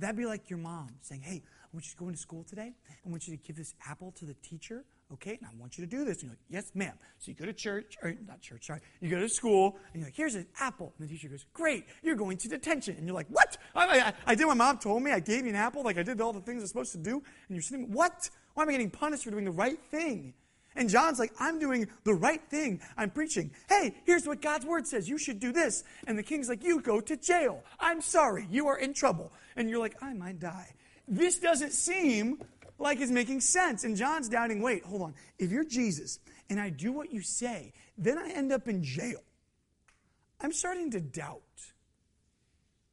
That'd 0.00 0.16
be 0.16 0.26
like 0.26 0.50
your 0.50 0.58
mom 0.58 0.90
saying, 1.00 1.22
Hey, 1.22 1.42
I 1.62 1.66
want 1.72 1.86
you 1.86 1.92
to 1.92 1.96
go 1.96 2.08
into 2.08 2.18
school 2.18 2.42
today. 2.42 2.72
I 2.90 3.08
want 3.08 3.28
you 3.28 3.36
to 3.36 3.42
give 3.42 3.54
this 3.54 3.74
apple 3.86 4.12
to 4.18 4.24
the 4.24 4.34
teacher, 4.34 4.84
okay? 5.12 5.38
And 5.40 5.46
I 5.46 5.50
want 5.58 5.78
you 5.78 5.84
to 5.84 5.90
do 5.90 6.04
this. 6.04 6.18
And 6.18 6.24
you're 6.24 6.32
like, 6.32 6.38
Yes, 6.48 6.72
ma'am. 6.74 6.94
So 7.18 7.30
you 7.30 7.34
go 7.34 7.46
to 7.46 7.52
church, 7.52 7.96
or 8.02 8.14
not 8.26 8.40
church, 8.40 8.66
sorry. 8.66 8.80
You 9.00 9.10
go 9.10 9.20
to 9.20 9.28
school, 9.28 9.76
and 9.92 10.00
you're 10.00 10.06
like, 10.08 10.16
Here's 10.16 10.34
an 10.34 10.46
apple. 10.60 10.92
And 10.98 11.08
the 11.08 11.12
teacher 11.12 11.28
goes, 11.28 11.44
Great, 11.52 11.84
you're 12.02 12.16
going 12.16 12.36
to 12.38 12.48
detention. 12.48 12.96
And 12.96 13.06
you're 13.06 13.14
like, 13.14 13.28
What? 13.28 13.56
I, 13.74 14.00
I, 14.00 14.12
I 14.26 14.34
did 14.34 14.46
what 14.46 14.56
mom 14.56 14.78
told 14.78 15.02
me. 15.02 15.12
I 15.12 15.20
gave 15.20 15.44
you 15.44 15.50
an 15.50 15.56
apple, 15.56 15.82
like 15.82 15.98
I 15.98 16.02
did 16.02 16.20
all 16.20 16.32
the 16.32 16.40
things 16.40 16.62
I'm 16.62 16.68
supposed 16.68 16.92
to 16.92 16.98
do. 16.98 17.14
And 17.14 17.56
you're 17.56 17.62
sitting, 17.62 17.92
What? 17.92 18.30
Why 18.54 18.64
am 18.64 18.68
I 18.68 18.72
getting 18.72 18.90
punished 18.90 19.24
for 19.24 19.30
doing 19.30 19.44
the 19.44 19.50
right 19.50 19.78
thing? 19.90 20.34
And 20.74 20.88
John's 20.88 21.18
like, 21.18 21.32
I'm 21.40 21.58
doing 21.58 21.88
the 22.04 22.14
right 22.14 22.40
thing. 22.50 22.80
I'm 22.96 23.10
preaching. 23.10 23.50
Hey, 23.68 23.96
here's 24.04 24.26
what 24.26 24.40
God's 24.40 24.64
word 24.64 24.86
says. 24.86 25.08
You 25.08 25.18
should 25.18 25.40
do 25.40 25.52
this. 25.52 25.82
And 26.06 26.16
the 26.16 26.22
king's 26.22 26.48
like, 26.48 26.62
You 26.62 26.80
go 26.80 27.00
to 27.00 27.16
jail. 27.16 27.64
I'm 27.80 28.00
sorry. 28.00 28.46
You 28.50 28.68
are 28.68 28.78
in 28.78 28.94
trouble. 28.94 29.32
And 29.56 29.68
you're 29.68 29.80
like, 29.80 29.96
I 30.00 30.12
might 30.14 30.38
die. 30.38 30.74
This 31.08 31.38
doesn't 31.38 31.72
seem 31.72 32.38
like 32.78 33.00
it's 33.00 33.10
making 33.10 33.40
sense. 33.40 33.84
And 33.84 33.96
John's 33.96 34.28
doubting, 34.28 34.62
wait, 34.62 34.84
hold 34.84 35.02
on. 35.02 35.14
If 35.38 35.50
you're 35.50 35.64
Jesus 35.64 36.20
and 36.48 36.60
I 36.60 36.70
do 36.70 36.92
what 36.92 37.12
you 37.12 37.20
say, 37.20 37.72
then 37.96 38.18
I 38.18 38.30
end 38.30 38.52
up 38.52 38.68
in 38.68 38.82
jail. 38.82 39.22
I'm 40.40 40.52
starting 40.52 40.90
to 40.92 41.00
doubt 41.00 41.42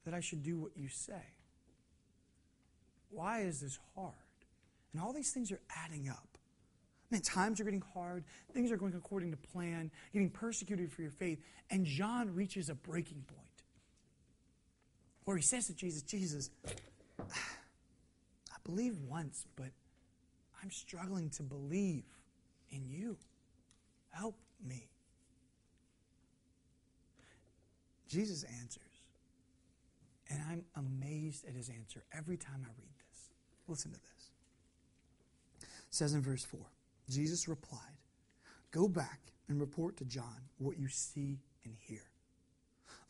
that 0.05 0.13
I 0.13 0.19
should 0.19 0.43
do 0.43 0.57
what 0.57 0.71
you 0.75 0.89
say. 0.89 1.23
Why 3.09 3.41
is 3.41 3.61
this 3.61 3.79
hard? 3.95 4.13
And 4.93 5.01
all 5.01 5.13
these 5.13 5.31
things 5.31 5.51
are 5.51 5.59
adding 5.83 6.09
up. 6.09 6.27
Man, 7.11 7.21
times 7.21 7.61
are 7.61 7.63
getting 7.63 7.83
hard. 7.93 8.23
Things 8.53 8.71
are 8.71 8.77
going 8.77 8.93
according 8.95 9.31
to 9.31 9.37
plan, 9.37 9.91
getting 10.11 10.29
persecuted 10.29 10.91
for 10.91 11.01
your 11.01 11.11
faith. 11.11 11.39
And 11.69 11.85
John 11.85 12.33
reaches 12.33 12.69
a 12.69 12.75
breaking 12.75 13.23
point 13.27 13.41
where 15.25 15.37
he 15.37 15.43
says 15.43 15.67
to 15.67 15.73
Jesus, 15.73 16.01
Jesus, 16.01 16.49
I 18.65 18.69
believed 18.69 18.99
once, 19.07 19.45
but 19.55 19.69
I'm 20.61 20.71
struggling 20.71 21.29
to 21.31 21.43
believe 21.43 22.05
in 22.71 22.85
you. 22.87 23.17
Help 24.09 24.35
me. 24.65 24.87
Jesus 28.07 28.43
answers. 28.61 28.81
And 30.29 30.41
I'm 30.49 30.65
amazed 30.75 31.45
at 31.47 31.53
his 31.53 31.69
answer 31.69 32.03
every 32.11 32.37
time 32.37 32.63
I 32.63 32.69
read 32.79 32.89
this. 32.97 33.29
Listen 33.67 33.91
to 33.91 33.99
this 33.99 34.15
says 35.95 36.13
in 36.13 36.21
verse 36.21 36.43
4 36.43 36.59
Jesus 37.09 37.47
replied, 37.47 37.79
Go 38.71 38.87
back 38.87 39.19
and 39.47 39.59
report 39.59 39.95
to 39.97 40.05
John 40.05 40.49
what 40.57 40.77
you 40.77 40.87
see 40.89 41.39
and 41.63 41.75
hear. 41.79 42.01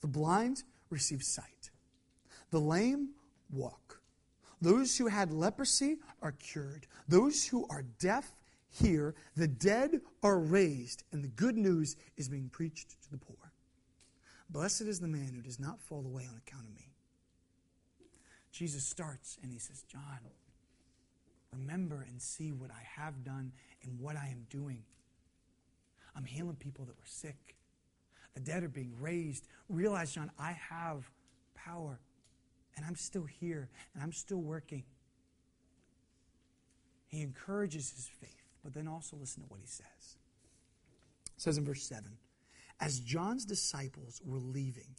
The 0.02 0.08
blind 0.08 0.64
receive 0.90 1.24
sight, 1.24 1.72
the 2.52 2.60
lame 2.60 3.10
walk. 3.52 4.02
Those 4.62 4.98
who 4.98 5.08
had 5.08 5.32
leprosy 5.32 5.98
are 6.22 6.32
cured. 6.32 6.88
Those 7.08 7.46
who 7.46 7.68
are 7.70 7.84
deaf 8.00 8.36
hear. 8.70 9.16
The 9.36 9.48
dead 9.48 10.02
are 10.24 10.40
raised, 10.40 11.04
and 11.12 11.24
the 11.24 11.30
good 11.30 11.58
news 11.58 11.96
is 12.18 12.30
being 12.30 12.50
preached 12.50 13.02
to 13.04 13.12
the 13.12 13.18
poor. 13.18 13.54
Blessed 14.50 14.82
is 14.82 15.00
the 15.00 15.08
man 15.08 15.34
who 15.36 15.42
does 15.42 15.60
not 15.60 15.82
fall 15.82 16.06
away 16.06 16.28
on 16.30 16.38
account 16.38 16.66
of 16.68 16.76
me. 16.76 16.92
Jesus 18.52 18.86
starts 18.86 19.38
and 19.44 19.52
he 19.52 19.60
says, 19.60 19.84
John, 19.92 20.20
remember 21.52 22.06
and 22.10 22.22
see 22.22 22.52
what 22.52 22.72
I 22.72 23.02
have 23.02 23.24
done 23.24 23.52
and 23.84 24.00
what 24.00 24.16
I 24.16 24.28
am 24.28 24.46
doing. 24.50 24.84
I'm 26.16 26.24
healing 26.24 26.56
people 26.56 26.86
that 26.86 26.96
were 26.98 27.06
sick. 27.06 27.56
The 28.34 28.40
dead 28.40 28.64
are 28.64 28.70
being 28.70 28.94
raised. 29.00 29.48
Realize, 29.68 30.14
John, 30.14 30.32
I 30.40 30.54
have 30.54 31.10
power. 31.54 32.00
And 32.76 32.86
I'm 32.86 32.96
still 32.96 33.24
here 33.24 33.70
and 33.94 34.04
I'm 34.04 34.12
still 34.12 34.42
working. 34.42 34.84
He 37.08 37.22
encourages 37.22 37.92
his 37.92 38.08
faith, 38.08 38.58
but 38.64 38.74
then 38.74 38.88
also 38.88 39.16
listen 39.16 39.44
to 39.44 39.50
what 39.50 39.62
he 39.62 39.68
says. 39.68 40.18
It 41.28 41.42
says 41.42 41.58
in 41.58 41.66
verse 41.66 41.84
7 41.84 42.04
As 42.80 43.00
John's 43.00 43.46
disciples 43.46 44.22
were 44.26 44.40
leaving, 44.40 44.96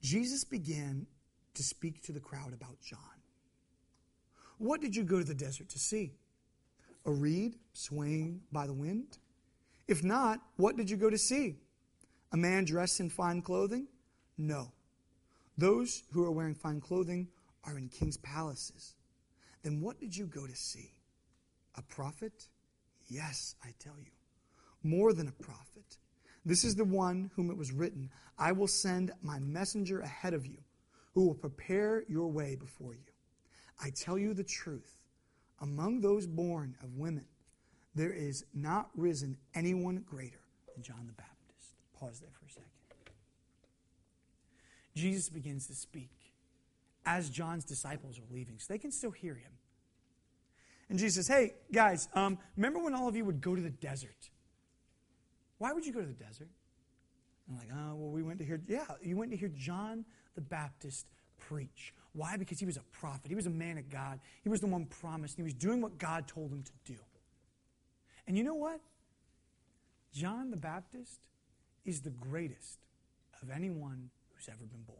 Jesus 0.00 0.44
began 0.44 1.06
to 1.54 1.62
speak 1.62 2.02
to 2.02 2.12
the 2.12 2.20
crowd 2.20 2.52
about 2.54 2.80
John. 2.80 2.98
What 4.58 4.80
did 4.80 4.94
you 4.94 5.04
go 5.04 5.18
to 5.18 5.24
the 5.24 5.34
desert 5.34 5.68
to 5.70 5.78
see? 5.78 6.12
A 7.06 7.10
reed 7.10 7.56
swaying 7.72 8.42
by 8.52 8.66
the 8.66 8.72
wind? 8.72 9.18
If 9.88 10.04
not, 10.04 10.40
what 10.56 10.76
did 10.76 10.90
you 10.90 10.96
go 10.96 11.10
to 11.10 11.18
see? 11.18 11.56
A 12.32 12.36
man 12.36 12.64
dressed 12.64 13.00
in 13.00 13.10
fine 13.10 13.42
clothing? 13.42 13.88
No. 14.38 14.72
Those 15.60 16.04
who 16.10 16.24
are 16.24 16.30
wearing 16.30 16.54
fine 16.54 16.80
clothing 16.80 17.28
are 17.64 17.76
in 17.76 17.90
king's 17.90 18.16
palaces. 18.16 18.94
Then 19.62 19.82
what 19.82 20.00
did 20.00 20.16
you 20.16 20.24
go 20.24 20.46
to 20.46 20.56
see? 20.56 20.94
A 21.74 21.82
prophet? 21.82 22.48
Yes, 23.08 23.56
I 23.62 23.74
tell 23.78 23.98
you. 23.98 24.10
More 24.82 25.12
than 25.12 25.28
a 25.28 25.44
prophet. 25.44 25.98
This 26.46 26.64
is 26.64 26.76
the 26.76 26.86
one 26.86 27.30
whom 27.36 27.50
it 27.50 27.58
was 27.58 27.72
written 27.72 28.08
I 28.38 28.52
will 28.52 28.68
send 28.68 29.12
my 29.20 29.38
messenger 29.38 30.00
ahead 30.00 30.32
of 30.32 30.46
you, 30.46 30.56
who 31.12 31.26
will 31.26 31.34
prepare 31.34 32.04
your 32.08 32.28
way 32.28 32.56
before 32.56 32.94
you. 32.94 33.12
I 33.84 33.90
tell 33.90 34.16
you 34.16 34.32
the 34.32 34.42
truth. 34.42 35.04
Among 35.60 36.00
those 36.00 36.26
born 36.26 36.74
of 36.82 36.96
women, 36.96 37.26
there 37.94 38.14
is 38.14 38.46
not 38.54 38.88
risen 38.96 39.36
anyone 39.54 40.06
greater 40.08 40.40
than 40.72 40.82
John 40.82 41.06
the 41.06 41.12
Baptist. 41.12 41.74
Pause 41.92 42.20
there 42.20 42.30
for 42.32 42.46
a 42.46 42.50
second. 42.50 42.70
Jesus 44.94 45.28
begins 45.28 45.66
to 45.68 45.74
speak 45.74 46.10
as 47.06 47.30
John's 47.30 47.64
disciples 47.64 48.18
are 48.18 48.34
leaving, 48.34 48.58
so 48.58 48.72
they 48.72 48.78
can 48.78 48.92
still 48.92 49.10
hear 49.10 49.34
him. 49.34 49.52
And 50.88 50.98
Jesus 50.98 51.26
says, 51.26 51.28
Hey, 51.34 51.54
guys, 51.72 52.08
um, 52.14 52.38
remember 52.56 52.80
when 52.80 52.94
all 52.94 53.08
of 53.08 53.16
you 53.16 53.24
would 53.24 53.40
go 53.40 53.54
to 53.54 53.62
the 53.62 53.70
desert? 53.70 54.30
Why 55.58 55.72
would 55.72 55.86
you 55.86 55.92
go 55.92 56.00
to 56.00 56.06
the 56.06 56.12
desert? 56.12 56.48
I'm 57.48 57.56
like, 57.56 57.68
oh, 57.72 57.94
well, 57.96 58.10
we 58.10 58.22
went 58.22 58.38
to 58.38 58.44
hear, 58.44 58.60
yeah, 58.68 58.84
you 59.02 59.16
went 59.16 59.30
to 59.32 59.36
hear 59.36 59.50
John 59.50 60.04
the 60.34 60.40
Baptist 60.40 61.06
preach. 61.38 61.92
Why? 62.12 62.36
Because 62.36 62.58
he 62.58 62.66
was 62.66 62.76
a 62.76 62.82
prophet. 62.92 63.28
He 63.28 63.34
was 63.34 63.46
a 63.46 63.50
man 63.50 63.76
of 63.76 63.90
God. 63.90 64.20
He 64.42 64.48
was 64.48 64.60
the 64.60 64.66
one 64.66 64.86
promised. 64.86 65.36
He 65.36 65.42
was 65.42 65.54
doing 65.54 65.80
what 65.80 65.98
God 65.98 66.26
told 66.26 66.52
him 66.52 66.62
to 66.62 66.92
do. 66.92 66.98
And 68.26 68.38
you 68.38 68.44
know 68.44 68.54
what? 68.54 68.80
John 70.12 70.50
the 70.50 70.56
Baptist 70.56 71.20
is 71.84 72.00
the 72.00 72.10
greatest 72.10 72.78
of 73.42 73.50
anyone 73.50 74.10
who's 74.40 74.48
ever 74.48 74.64
been 74.64 74.82
born. 74.82 74.98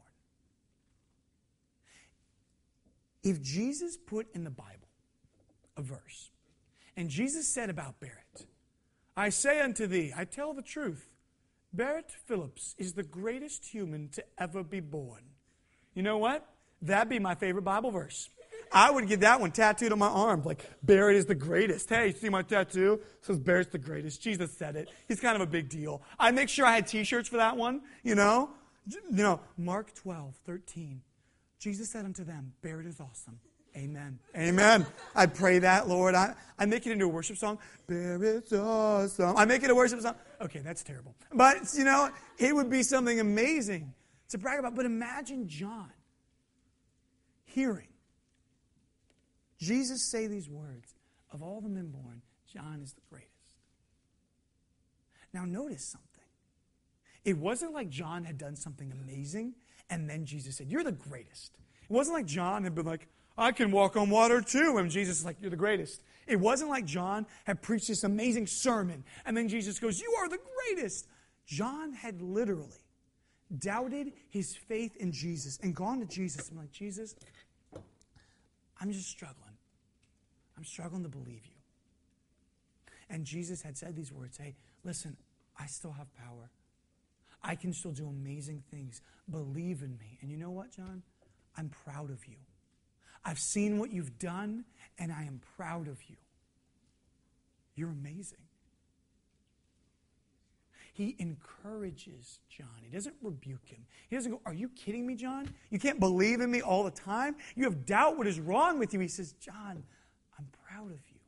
If 3.23 3.43
Jesus 3.43 3.97
put 3.97 4.27
in 4.35 4.45
the 4.45 4.51
Bible 4.51 4.89
a 5.77 5.83
verse, 5.83 6.31
and 6.97 7.09
Jesus 7.09 7.49
said 7.49 7.71
about 7.71 8.01
Barrett, 8.01 8.47
I 9.17 9.31
say 9.31 9.61
unto 9.61 9.87
thee, 9.87 10.13
I 10.17 10.25
tell 10.25 10.55
the 10.55 10.63
truth, 10.63 11.07
Barrett 11.73 12.11
Phillips 12.27 12.75
is 12.79 12.95
the 12.95 13.03
greatest 13.03 13.65
human 13.65 14.09
to 14.11 14.25
ever 14.39 14.63
be 14.65 14.81
born. 14.81 15.23
You 15.95 16.03
know 16.03 16.19
what? 16.19 16.47
That'd 16.83 17.09
be 17.09 17.19
my 17.19 17.35
favorite 17.35 17.63
Bible 17.63 17.91
verse. 17.91 18.31
I 18.73 18.91
would 18.91 19.09
get 19.09 19.21
that 19.21 19.41
one 19.41 19.51
tattooed 19.51 19.93
on 19.93 19.99
my 19.99 20.09
arm, 20.09 20.43
like 20.45 20.65
Barrett 20.83 21.17
is 21.17 21.27
the 21.27 21.35
greatest. 21.35 21.89
Hey, 21.89 22.09
you 22.09 22.13
see 22.13 22.29
my 22.29 22.43
tattoo? 22.43 23.01
It 23.19 23.25
says 23.25 23.39
Barrett's 23.39 23.73
the 23.73 23.79
greatest. 23.79 24.23
Jesus 24.23 24.53
said 24.57 24.77
it. 24.77 24.89
He's 25.09 25.21
kind 25.21 25.35
of 25.35 25.43
a 25.43 25.51
big 25.51 25.69
deal. 25.69 26.03
I 26.19 26.31
make 26.31 26.49
sure 26.49 26.65
I 26.65 26.75
had 26.77 26.87
T-shirts 26.87 27.29
for 27.29 27.39
that 27.39 27.57
one. 27.57 27.83
You 28.05 28.15
know, 28.15 28.51
you 28.87 29.01
know. 29.11 29.41
Mark 29.57 29.95
12, 29.95 30.35
13. 30.47 31.03
Jesus 31.59 31.91
said 31.91 32.05
unto 32.05 32.25
them, 32.25 32.53
Barrett 32.63 32.87
is 32.87 33.01
awesome. 33.01 33.39
Amen. 33.77 34.19
Amen. 34.37 34.85
I 35.15 35.27
pray 35.27 35.61
that, 35.61 35.89
Lord. 35.89 36.15
I, 36.15 36.35
I 36.59 36.67
make 36.67 36.87
it 36.87 36.93
into 36.93 37.05
a 37.05 37.09
worship 37.09 37.37
song. 37.37 37.59
Barrett's 37.87 38.53
awesome. 38.53 39.37
I 39.37 39.45
make 39.45 39.63
it 39.63 39.71
a 39.71 39.75
worship 39.75 40.01
song. 40.01 40.17
Okay, 40.41 40.59
that's 40.59 40.83
terrible. 40.83 41.15
But, 41.33 41.59
you 41.77 41.85
know, 41.85 42.11
it 42.39 42.55
would 42.55 42.69
be 42.69 42.83
something 42.83 43.21
amazing 43.21 43.93
to 44.31 44.39
brag 44.39 44.59
about. 44.59 44.75
But 44.75 44.87
imagine 44.87 45.47
John 45.47 45.93
hearing 47.45 47.89
Jesus 49.59 50.03
say 50.03 50.27
these 50.27 50.49
words 50.49 50.95
Of 51.33 51.43
all 51.43 51.61
the 51.61 51.69
men 51.69 51.91
born, 51.91 52.23
John 52.53 52.81
is 52.83 52.93
the 52.93 53.03
greatest. 53.09 53.31
Now, 55.33 55.45
notice 55.45 55.85
something. 55.85 56.10
It 57.25 57.37
wasn't 57.37 57.75
like 57.75 57.91
John 57.91 58.25
had 58.25 58.39
done 58.39 58.57
something 58.57 58.93
amazing 58.93 59.55
and 59.91 60.09
then 60.09 60.25
Jesus 60.25 60.57
said, 60.57 60.69
You're 60.69 60.85
the 60.85 60.93
greatest. 60.93 61.59
It 61.83 61.93
wasn't 61.93 62.17
like 62.17 62.27
John 62.27 62.65
had 62.65 62.75
been 62.75 62.87
like, 62.87 63.09
I 63.37 63.53
can 63.53 63.71
walk 63.71 63.97
on 63.97 64.11
water 64.11 64.41
too. 64.41 64.77
And 64.79 64.91
Jesus 64.91 65.19
is 65.19 65.25
like, 65.25 65.37
You're 65.41 65.51
the 65.51 65.57
greatest. 65.57 66.03
It 66.27 66.39
wasn't 66.39 66.71
like 66.71 66.85
John 66.85 67.27
had 67.45 67.61
preached 67.61 67.89
this 67.89 68.05
amazing 68.05 68.47
sermon 68.47 69.05
and 69.27 69.37
then 69.37 69.49
Jesus 69.49 69.79
goes, 69.79 70.01
You 70.01 70.15
are 70.19 70.29
the 70.29 70.39
greatest. 70.39 71.09
John 71.47 71.93
had 71.93 72.23
literally 72.23 72.69
doubted 73.59 74.13
his 74.29 74.55
faith 74.55 74.97
in 74.97 75.11
Jesus 75.11 75.59
and 75.63 75.75
gone 75.75 75.99
to 75.99 76.07
Jesus 76.07 76.49
and 76.49 76.59
like, 76.59 76.71
Jesus, 76.71 77.17
I'm 78.81 78.93
just 78.93 79.09
struggling. 79.09 79.57
I'm 80.57 80.65
struggling 80.65 81.03
to 81.03 81.09
believe 81.09 81.43
you. 81.45 81.61
And 83.09 83.25
Jesus 83.25 83.61
had 83.61 83.77
said 83.77 83.97
these 83.97 84.13
words 84.13 84.37
Hey, 84.37 84.55
listen, 84.85 85.17
I 85.59 85.67
still 85.67 85.93
have 85.93 86.07
power. 86.15 86.51
I 87.43 87.55
can 87.55 87.73
still 87.73 87.93
do 87.93 88.07
amazing 88.07 88.63
things. 88.71 89.01
Believe 89.31 89.83
in 89.83 89.97
me. 89.99 90.19
And 90.21 90.31
you 90.31 90.37
know 90.37 90.51
what, 90.51 90.71
John? 90.71 91.03
I'm 91.57 91.71
proud 91.85 92.11
of 92.11 92.27
you. 92.27 92.37
I've 93.25 93.39
seen 93.39 93.79
what 93.79 93.93
you've 93.93 94.19
done, 94.19 94.65
and 94.99 95.13
I 95.13 95.25
am 95.25 95.41
proud 95.57 95.89
of 95.89 96.03
you. 96.09 96.17
You're 97.75 97.91
amazing. 97.91 98.39
He 100.93 101.17
encourages 101.19 102.41
John. 102.49 102.69
He 102.83 102.91
doesn't 102.91 103.15
rebuke 103.23 103.67
him. 103.67 103.87
He 104.09 104.17
doesn't 104.17 104.33
go, 104.33 104.41
Are 104.45 104.53
you 104.53 104.69
kidding 104.71 105.07
me, 105.07 105.15
John? 105.15 105.49
You 105.71 105.79
can't 105.79 106.01
believe 106.01 106.41
in 106.41 106.51
me 106.51 106.61
all 106.61 106.85
the 106.85 106.91
time? 106.91 107.37
You 107.55 107.65
have 107.65 107.87
doubt. 107.87 108.19
What 108.19 108.27
is 108.27 108.41
wrong 108.41 108.79
with 108.79 108.93
you? 108.93 109.01
He 109.01 109.09
says, 109.09 109.33
John, 109.33 109.83
I'm 110.39 110.49
proud 110.69 110.91
of 110.91 110.99
you. 111.09 111.21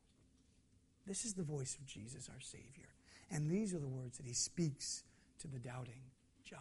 This 1.06 1.24
is 1.24 1.34
the 1.34 1.42
voice 1.42 1.76
of 1.76 1.86
Jesus, 1.86 2.28
our 2.28 2.40
Savior. 2.40 2.88
And 3.30 3.50
these 3.50 3.72
are 3.72 3.78
the 3.78 3.88
words 3.88 4.18
that 4.18 4.26
he 4.26 4.34
speaks 4.34 5.04
to 5.42 5.48
the 5.48 5.58
doubting 5.58 6.00
John. 6.44 6.60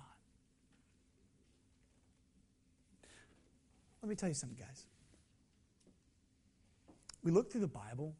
Let 4.01 4.09
me 4.09 4.15
tell 4.15 4.29
you 4.29 4.35
something, 4.35 4.57
guys. 4.57 4.85
We 7.23 7.31
look 7.31 7.51
through 7.51 7.61
the 7.61 7.67
Bible, 7.67 8.15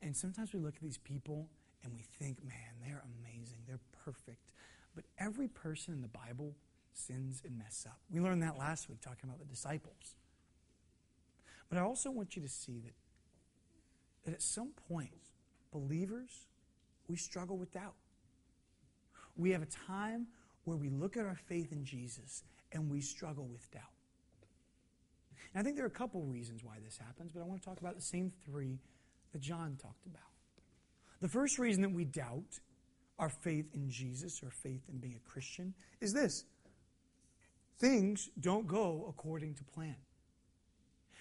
and 0.00 0.16
sometimes 0.16 0.54
we 0.54 0.60
look 0.60 0.76
at 0.76 0.82
these 0.82 0.96
people 0.98 1.48
and 1.82 1.92
we 1.92 2.02
think, 2.18 2.42
man, 2.42 2.56
they're 2.82 3.04
amazing, 3.20 3.58
they're 3.66 3.80
perfect. 4.04 4.52
But 4.94 5.04
every 5.18 5.48
person 5.48 5.92
in 5.92 6.00
the 6.00 6.08
Bible 6.08 6.54
sins 6.94 7.42
and 7.44 7.58
mess 7.58 7.84
up. 7.86 7.98
We 8.10 8.20
learned 8.20 8.42
that 8.42 8.56
last 8.56 8.88
week 8.88 9.00
talking 9.02 9.24
about 9.28 9.38
the 9.38 9.44
disciples. 9.44 10.14
But 11.68 11.76
I 11.76 11.82
also 11.82 12.10
want 12.10 12.36
you 12.36 12.42
to 12.42 12.48
see 12.48 12.78
that, 12.78 12.94
that 14.24 14.32
at 14.32 14.42
some 14.42 14.70
point, 14.88 15.10
believers, 15.72 16.46
we 17.08 17.16
struggle 17.16 17.58
with 17.58 17.72
doubt. 17.72 17.94
We 19.36 19.50
have 19.50 19.62
a 19.62 19.68
time 19.86 20.26
where 20.64 20.76
we 20.76 20.88
look 20.88 21.16
at 21.16 21.26
our 21.26 21.38
faith 21.46 21.72
in 21.72 21.84
Jesus 21.84 22.44
and 22.72 22.90
we 22.90 23.00
struggle 23.00 23.46
with 23.46 23.70
doubt. 23.70 23.82
And 25.52 25.60
I 25.60 25.62
think 25.62 25.76
there 25.76 25.84
are 25.84 25.88
a 25.88 25.90
couple 25.90 26.22
reasons 26.22 26.64
why 26.64 26.76
this 26.84 26.98
happens, 26.98 27.30
but 27.32 27.40
I 27.40 27.44
want 27.44 27.60
to 27.60 27.68
talk 27.68 27.80
about 27.80 27.94
the 27.94 28.02
same 28.02 28.32
three 28.44 28.78
that 29.32 29.40
John 29.40 29.76
talked 29.80 30.06
about. 30.06 30.22
The 31.20 31.28
first 31.28 31.58
reason 31.58 31.82
that 31.82 31.92
we 31.92 32.04
doubt 32.04 32.60
our 33.18 33.28
faith 33.28 33.66
in 33.74 33.88
Jesus 33.88 34.42
or 34.42 34.50
faith 34.50 34.82
in 34.88 34.98
being 34.98 35.14
a 35.14 35.30
Christian 35.30 35.74
is 36.00 36.12
this 36.12 36.44
things 37.78 38.30
don't 38.40 38.66
go 38.66 39.06
according 39.08 39.54
to 39.54 39.64
plan. 39.64 39.96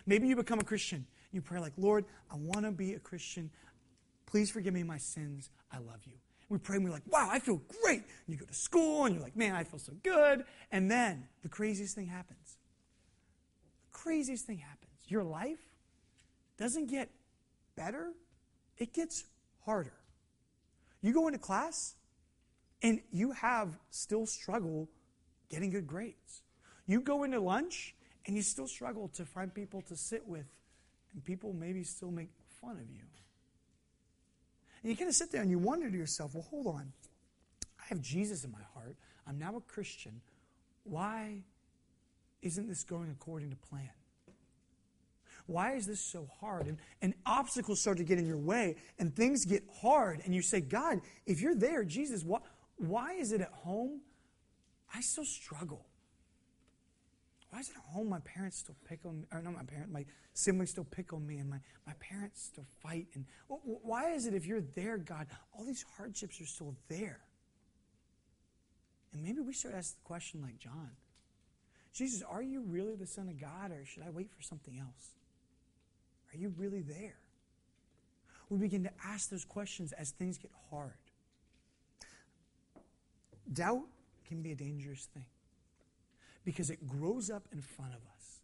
Maybe 0.06 0.28
you 0.28 0.36
become 0.36 0.60
a 0.60 0.64
Christian. 0.64 1.06
You 1.32 1.42
pray, 1.42 1.60
like, 1.60 1.74
Lord, 1.78 2.06
I 2.32 2.36
want 2.36 2.66
to 2.66 2.72
be 2.72 2.94
a 2.94 3.00
Christian. 3.00 3.50
Please 4.26 4.52
forgive 4.52 4.74
me 4.74 4.84
my 4.84 4.98
sins. 4.98 5.50
I 5.72 5.78
love 5.78 6.02
you. 6.06 6.14
We 6.54 6.60
pray 6.60 6.76
and 6.76 6.86
we're 6.86 6.92
like, 6.92 7.12
wow, 7.12 7.30
I 7.32 7.40
feel 7.40 7.60
great. 7.82 8.04
And 8.04 8.28
you 8.28 8.38
go 8.38 8.46
to 8.46 8.54
school 8.54 9.06
and 9.06 9.16
you're 9.16 9.24
like, 9.24 9.36
man, 9.36 9.56
I 9.56 9.64
feel 9.64 9.80
so 9.80 9.94
good. 10.04 10.46
And 10.72 10.90
then 10.90 11.28
the 11.42 11.50
craziest 11.50 11.96
thing 11.96 12.06
happens. 12.06 12.58
The 13.82 13.98
craziest 13.98 14.46
thing 14.46 14.60
happens. 14.60 14.92
Your 15.08 15.24
life 15.24 15.58
doesn't 16.60 16.92
get 16.92 17.10
better, 17.76 18.12
it 18.78 18.94
gets 18.94 19.24
harder. 19.66 19.96
You 21.02 21.12
go 21.12 21.26
into 21.26 21.40
class 21.40 21.96
and 22.84 23.02
you 23.12 23.32
have 23.32 23.76
still 23.90 24.28
struggle 24.28 24.88
getting 25.50 25.72
good 25.72 25.88
grades. 25.88 26.44
You 26.86 27.02
go 27.02 27.24
into 27.24 27.40
lunch 27.40 27.96
and 28.28 28.36
you 28.36 28.44
still 28.44 28.68
struggle 28.68 29.08
to 29.16 29.26
find 29.26 29.52
people 29.52 29.82
to 29.88 29.96
sit 29.96 30.28
with, 30.28 30.46
and 31.16 31.26
people 31.26 31.52
maybe 31.52 31.84
still 31.84 32.12
make 32.12 32.30
fun 32.62 32.78
of 32.78 32.92
you. 32.92 33.02
And 34.84 34.92
you 34.92 34.98
kind 34.98 35.10
of 35.10 35.16
sit 35.16 35.32
there 35.32 35.42
and 35.42 35.50
you 35.50 35.58
wonder 35.58 35.90
to 35.90 35.98
yourself, 35.98 36.36
well, 36.36 36.46
hold 36.50 36.68
on. 36.68 36.92
I 37.80 37.84
have 37.88 38.02
Jesus 38.02 38.44
in 38.44 38.52
my 38.52 38.62
heart. 38.74 38.96
I'm 39.26 39.40
now 39.40 39.56
a 39.56 39.62
Christian. 39.62 40.22
Why 40.84 41.44
isn't 42.42 42.68
this 42.68 42.84
going 42.84 43.10
according 43.10 43.50
to 43.52 43.56
plan? 43.56 43.90
Why 45.46 45.74
is 45.74 45.86
this 45.86 46.00
so 46.00 46.28
hard? 46.40 46.68
And, 46.68 46.78
and 47.02 47.14
obstacles 47.26 47.82
start 47.82 47.98
to 47.98 48.04
get 48.04 48.18
in 48.18 48.26
your 48.26 48.38
way, 48.38 48.76
and 48.98 49.14
things 49.14 49.46
get 49.46 49.64
hard, 49.82 50.22
and 50.24 50.34
you 50.34 50.42
say, 50.42 50.62
God, 50.62 51.02
if 51.26 51.42
you're 51.42 51.56
there, 51.56 51.84
Jesus, 51.84 52.24
why, 52.24 52.40
why 52.78 53.14
is 53.14 53.32
it 53.34 53.42
at 53.42 53.52
home 53.52 54.02
I 54.94 55.02
still 55.02 55.26
struggle? 55.26 55.86
Why 57.54 57.60
is 57.60 57.70
it 57.70 57.76
at 57.76 57.84
home 57.94 58.10
my 58.10 58.20
parents 58.22 58.58
still 58.58 58.76
pick 58.90 59.06
on 59.06 59.22
me, 59.22 59.28
or 59.32 59.40
not 59.40 59.54
my 59.54 59.62
parents, 59.62 59.94
my 59.94 60.06
siblings 60.34 60.72
still 60.72 60.86
pick 60.86 61.14
on 61.14 61.28
me, 61.28 61.38
and 61.38 61.48
my, 61.48 61.60
my 61.86 61.94
parents 62.00 62.42
still 62.42 62.66
fight? 62.82 63.06
And 63.14 63.26
why 63.48 64.10
is 64.10 64.26
it 64.26 64.34
if 64.34 64.48
you're 64.48 64.64
there, 64.74 64.98
God, 64.98 65.28
all 65.56 65.64
these 65.64 65.86
hardships 65.96 66.42
are 66.42 66.48
still 66.48 66.76
there? 66.90 67.20
And 69.14 69.22
maybe 69.22 69.40
we 69.42 69.54
start 69.54 69.76
asking 69.76 70.00
the 70.04 70.08
question 70.08 70.42
like 70.42 70.58
John 70.58 70.90
Jesus, 71.94 72.24
are 72.28 72.42
you 72.42 72.62
really 72.62 72.96
the 72.96 73.06
Son 73.06 73.30
of 73.30 73.40
God, 73.40 73.70
or 73.70 73.86
should 73.86 74.02
I 74.02 74.10
wait 74.10 74.32
for 74.36 74.42
something 74.42 74.80
else? 74.80 75.12
Are 76.34 76.38
you 76.38 76.52
really 76.58 76.82
there? 76.82 77.20
We 78.50 78.58
begin 78.58 78.82
to 78.86 78.92
ask 79.06 79.30
those 79.30 79.46
questions 79.46 79.92
as 79.92 80.10
things 80.10 80.40
get 80.40 80.50
hard. 80.72 80.98
Doubt 83.54 83.84
can 84.26 84.42
be 84.42 84.54
a 84.54 84.56
dangerous 84.56 85.08
thing 85.14 85.26
because 86.46 86.70
it 86.70 86.88
grows 86.88 87.30
up 87.30 87.48
in 87.52 87.62
front 87.62 87.94
of 87.94 88.00
us. 88.16 88.42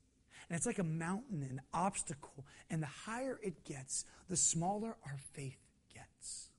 And 0.49 0.57
it's 0.57 0.65
like 0.65 0.79
a 0.79 0.83
mountain, 0.83 1.43
an 1.43 1.61
obstacle. 1.73 2.45
And 2.69 2.81
the 2.81 2.87
higher 2.87 3.39
it 3.43 3.63
gets, 3.65 4.05
the 4.29 4.37
smaller 4.37 4.95
our 5.05 5.17
faith 5.33 5.59
gets. 5.93 6.49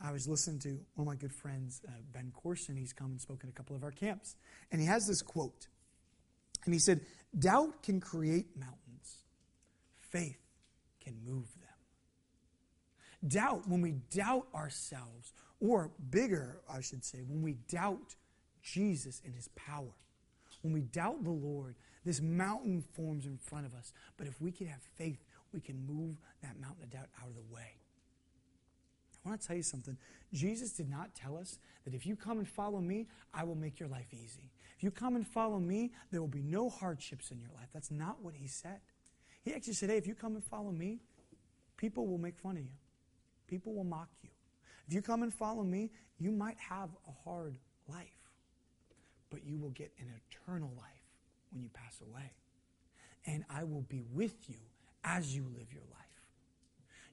I 0.00 0.12
was 0.12 0.26
listening 0.26 0.60
to 0.60 0.78
one 0.94 1.06
of 1.06 1.12
my 1.12 1.16
good 1.16 1.32
friends, 1.32 1.82
uh, 1.86 1.92
Ben 2.12 2.32
Courson. 2.34 2.76
He's 2.76 2.92
come 2.92 3.10
and 3.10 3.20
spoken 3.20 3.48
at 3.48 3.54
a 3.54 3.56
couple 3.56 3.76
of 3.76 3.82
our 3.82 3.90
camps. 3.90 4.36
And 4.72 4.80
he 4.80 4.86
has 4.86 5.06
this 5.06 5.22
quote. 5.22 5.68
And 6.64 6.74
he 6.74 6.80
said, 6.80 7.00
Doubt 7.38 7.82
can 7.82 8.00
create 8.00 8.56
mountains, 8.56 9.24
faith 10.10 10.40
can 11.04 11.16
move 11.24 11.46
them. 11.60 13.30
Doubt, 13.30 13.68
when 13.68 13.80
we 13.80 13.92
doubt 14.10 14.46
ourselves, 14.54 15.32
or 15.60 15.90
bigger, 16.10 16.60
I 16.70 16.80
should 16.80 17.04
say, 17.04 17.18
when 17.26 17.42
we 17.42 17.54
doubt 17.68 18.14
Jesus 18.72 19.22
and 19.24 19.34
his 19.34 19.48
power, 19.54 19.94
when 20.62 20.72
we 20.72 20.80
doubt 20.80 21.22
the 21.22 21.30
Lord, 21.30 21.76
this 22.04 22.20
mountain 22.20 22.82
forms 22.94 23.26
in 23.26 23.38
front 23.38 23.66
of 23.66 23.74
us. 23.74 23.92
But 24.16 24.26
if 24.26 24.40
we 24.40 24.50
can 24.50 24.66
have 24.66 24.82
faith, 24.96 25.24
we 25.52 25.60
can 25.60 25.86
move 25.86 26.16
that 26.42 26.60
mountain 26.60 26.82
of 26.82 26.90
doubt 26.90 27.08
out 27.22 27.28
of 27.28 27.34
the 27.34 27.54
way. 27.54 27.76
I 29.24 29.28
want 29.28 29.40
to 29.40 29.46
tell 29.46 29.56
you 29.56 29.62
something. 29.62 29.96
Jesus 30.32 30.72
did 30.72 30.88
not 30.88 31.14
tell 31.14 31.36
us 31.36 31.58
that 31.84 31.94
if 31.94 32.06
you 32.06 32.16
come 32.16 32.38
and 32.38 32.48
follow 32.48 32.80
me, 32.80 33.06
I 33.34 33.44
will 33.44 33.54
make 33.54 33.80
your 33.80 33.88
life 33.88 34.06
easy. 34.12 34.50
If 34.76 34.82
you 34.84 34.90
come 34.90 35.16
and 35.16 35.26
follow 35.26 35.58
me, 35.58 35.92
there 36.12 36.20
will 36.20 36.28
be 36.28 36.42
no 36.42 36.68
hardships 36.68 37.30
in 37.30 37.40
your 37.40 37.50
life. 37.54 37.68
That's 37.72 37.90
not 37.90 38.22
what 38.22 38.34
he 38.34 38.46
said. 38.46 38.80
He 39.42 39.52
actually 39.52 39.74
said, 39.74 39.90
hey, 39.90 39.96
if 39.96 40.06
you 40.06 40.14
come 40.14 40.34
and 40.34 40.44
follow 40.44 40.70
me, 40.70 41.00
people 41.76 42.06
will 42.06 42.18
make 42.18 42.36
fun 42.36 42.56
of 42.56 42.62
you, 42.62 42.78
people 43.48 43.74
will 43.74 43.84
mock 43.84 44.08
you. 44.22 44.30
If 44.86 44.94
you 44.94 45.02
come 45.02 45.22
and 45.22 45.32
follow 45.32 45.62
me, 45.62 45.90
you 46.18 46.30
might 46.30 46.58
have 46.58 46.90
a 47.08 47.28
hard 47.28 47.56
life, 47.88 48.25
but 49.36 49.44
you 49.46 49.58
will 49.58 49.70
get 49.70 49.92
an 49.98 50.06
eternal 50.30 50.72
life 50.78 51.04
when 51.50 51.62
you 51.62 51.68
pass 51.74 52.00
away. 52.00 52.32
And 53.26 53.44
I 53.50 53.64
will 53.64 53.82
be 53.82 54.02
with 54.14 54.48
you 54.48 54.56
as 55.04 55.36
you 55.36 55.44
live 55.54 55.74
your 55.74 55.82
life. 55.90 56.00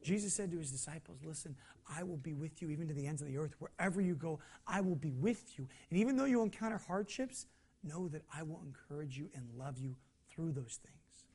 Jesus 0.01 0.33
said 0.33 0.49
to 0.51 0.57
his 0.57 0.71
disciples, 0.71 1.17
Listen, 1.25 1.53
I 1.93 2.03
will 2.03 2.15
be 2.15 2.33
with 2.33 2.61
you 2.61 2.69
even 2.69 2.87
to 2.87 2.93
the 2.93 3.05
ends 3.05 3.21
of 3.21 3.27
the 3.27 3.35
earth. 3.37 3.55
Wherever 3.59 3.99
you 3.99 4.15
go, 4.15 4.39
I 4.65 4.79
will 4.79 4.95
be 4.95 5.11
with 5.11 5.59
you. 5.59 5.67
And 5.89 5.99
even 5.99 6.15
though 6.15 6.23
you 6.23 6.41
encounter 6.43 6.77
hardships, 6.77 7.47
know 7.83 8.07
that 8.07 8.21
I 8.33 8.43
will 8.43 8.61
encourage 8.65 9.17
you 9.17 9.29
and 9.35 9.43
love 9.57 9.77
you 9.77 9.97
through 10.29 10.53
those 10.53 10.79
things. 10.81 11.25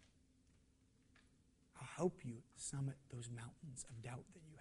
I'll 1.78 1.88
help 1.98 2.20
you 2.24 2.36
summit 2.56 2.96
those 3.12 3.28
mountains 3.28 3.84
of 3.90 4.02
doubt 4.02 4.24
that 4.32 4.40
you 4.48 4.56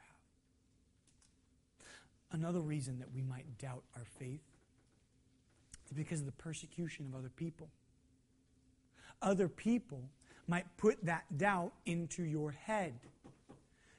have. 2.35 2.41
Another 2.41 2.59
reason 2.59 2.99
that 2.99 3.13
we 3.15 3.21
might 3.21 3.57
doubt 3.57 3.83
our 3.95 4.03
faith 4.19 4.56
is 5.87 5.93
because 5.93 6.19
of 6.19 6.25
the 6.25 6.31
persecution 6.33 7.05
of 7.05 7.17
other 7.17 7.29
people. 7.29 7.69
Other 9.21 9.47
people 9.47 10.03
might 10.47 10.65
put 10.77 11.03
that 11.05 11.25
doubt 11.37 11.73
into 11.85 12.23
your 12.23 12.51
head. 12.51 12.93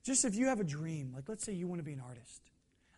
Just 0.05 0.25
if 0.25 0.35
you 0.35 0.47
have 0.47 0.61
a 0.61 0.65
dream, 0.65 1.13
like 1.15 1.29
let's 1.29 1.45
say 1.45 1.53
you 1.53 1.67
want 1.67 1.81
to 1.81 1.85
be 1.85 1.93
an 1.93 2.03
artist. 2.07 2.43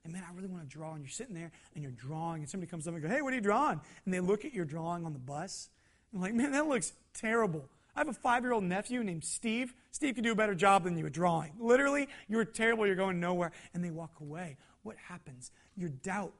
And 0.04 0.12
man, 0.12 0.22
I 0.28 0.34
really 0.34 0.48
want 0.48 0.62
to 0.62 0.68
draw. 0.68 0.94
And 0.94 1.02
you're 1.02 1.10
sitting 1.10 1.34
there 1.34 1.50
and 1.74 1.82
you're 1.82 1.92
drawing, 1.92 2.42
and 2.42 2.48
somebody 2.48 2.70
comes 2.70 2.86
up 2.86 2.94
and 2.94 3.02
goes, 3.02 3.10
Hey, 3.10 3.22
what 3.22 3.32
are 3.32 3.36
you 3.36 3.42
drawing? 3.42 3.80
And 4.04 4.14
they 4.14 4.20
look 4.20 4.44
at 4.44 4.54
your 4.54 4.64
drawing 4.64 5.04
on 5.04 5.12
the 5.12 5.18
bus. 5.18 5.68
And 6.12 6.20
like, 6.20 6.34
man, 6.34 6.52
that 6.52 6.66
looks 6.66 6.92
terrible. 7.14 7.68
I 7.94 8.00
have 8.00 8.08
a 8.08 8.12
five 8.12 8.44
year 8.44 8.52
old 8.52 8.64
nephew 8.64 9.02
named 9.02 9.24
Steve. 9.24 9.74
Steve 9.90 10.14
can 10.14 10.24
do 10.24 10.32
a 10.32 10.36
better 10.36 10.54
job 10.54 10.84
than 10.84 10.96
you 10.96 11.06
at 11.06 11.12
drawing. 11.12 11.52
Literally, 11.58 12.08
you're 12.28 12.44
terrible, 12.44 12.86
you're 12.86 12.96
going 12.96 13.20
nowhere. 13.20 13.52
And 13.74 13.84
they 13.84 13.90
walk 13.90 14.20
away. 14.20 14.56
What 14.82 14.96
happens? 14.96 15.50
Your 15.76 15.90
doubt 15.90 16.32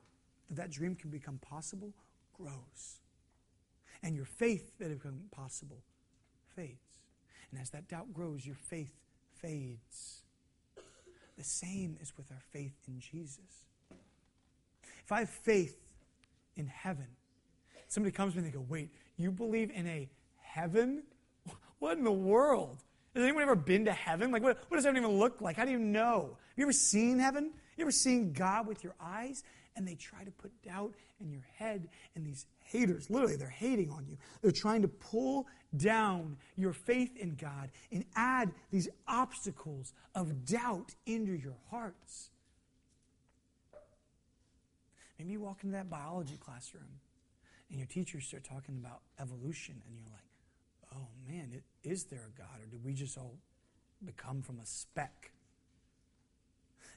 that 0.48 0.56
that 0.56 0.70
dream 0.70 0.94
can 0.94 1.10
become 1.10 1.38
possible 1.38 1.92
grows. 2.40 3.00
And 4.02 4.16
your 4.16 4.24
faith 4.24 4.78
that 4.78 4.86
can 4.86 4.94
become 4.94 5.20
possible 5.30 5.82
fades. 6.56 6.78
And 7.50 7.60
as 7.60 7.70
that 7.70 7.88
doubt 7.88 8.12
grows, 8.12 8.46
your 8.46 8.56
faith 8.56 8.92
fades. 9.40 10.22
The 11.36 11.44
same 11.44 11.96
is 12.00 12.16
with 12.16 12.30
our 12.30 12.42
faith 12.52 12.74
in 12.86 13.00
Jesus. 13.00 13.66
If 15.04 15.12
I 15.12 15.20
have 15.20 15.30
faith 15.30 15.78
in 16.56 16.66
heaven, 16.66 17.06
somebody 17.88 18.12
comes 18.12 18.34
to 18.34 18.38
me 18.38 18.44
and 18.44 18.52
they 18.52 18.56
go, 18.56 18.64
Wait, 18.68 18.90
you 19.16 19.30
believe 19.30 19.70
in 19.70 19.86
a 19.86 20.08
heaven? 20.40 21.02
What 21.78 21.96
in 21.96 22.04
the 22.04 22.12
world? 22.12 22.84
Has 23.14 23.24
anyone 23.24 23.42
ever 23.42 23.56
been 23.56 23.86
to 23.86 23.92
heaven? 23.92 24.30
Like, 24.30 24.42
what, 24.42 24.58
what 24.68 24.76
does 24.76 24.84
heaven 24.84 25.02
even 25.02 25.18
look 25.18 25.40
like? 25.40 25.56
How 25.56 25.64
do 25.64 25.72
you 25.72 25.78
know? 25.78 26.36
Have 26.50 26.58
you 26.58 26.64
ever 26.64 26.72
seen 26.72 27.18
heaven? 27.18 27.52
You 27.76 27.84
ever 27.84 27.90
seen 27.90 28.32
God 28.32 28.66
with 28.66 28.84
your 28.84 28.94
eyes? 29.00 29.42
And 29.76 29.86
they 29.86 29.94
try 29.94 30.24
to 30.24 30.30
put 30.30 30.50
doubt 30.62 30.94
in 31.20 31.30
your 31.30 31.46
head, 31.56 31.88
and 32.14 32.26
these 32.26 32.46
haters, 32.64 33.08
literally, 33.08 33.36
they're 33.36 33.48
hating 33.48 33.90
on 33.90 34.04
you. 34.08 34.16
They're 34.42 34.50
trying 34.50 34.82
to 34.82 34.88
pull 34.88 35.46
down 35.76 36.36
your 36.56 36.72
faith 36.72 37.16
in 37.16 37.36
God 37.36 37.70
and 37.92 38.04
add 38.16 38.50
these 38.70 38.88
obstacles 39.06 39.92
of 40.14 40.44
doubt 40.44 40.94
into 41.06 41.32
your 41.32 41.56
hearts. 41.70 42.30
Maybe 45.18 45.32
you 45.32 45.40
walk 45.40 45.62
into 45.62 45.76
that 45.76 45.88
biology 45.88 46.36
classroom 46.36 47.00
and 47.68 47.78
your 47.78 47.86
teachers 47.86 48.26
start 48.26 48.42
talking 48.42 48.76
about 48.76 49.00
evolution, 49.20 49.80
and 49.86 49.96
you're 49.96 50.12
like, 50.12 50.24
oh 50.96 51.08
man, 51.28 51.62
is 51.84 52.04
there 52.04 52.28
a 52.34 52.38
God, 52.38 52.60
or 52.60 52.66
did 52.66 52.84
we 52.84 52.92
just 52.92 53.16
all 53.16 53.36
become 54.04 54.42
from 54.42 54.58
a 54.58 54.66
speck? 54.66 55.30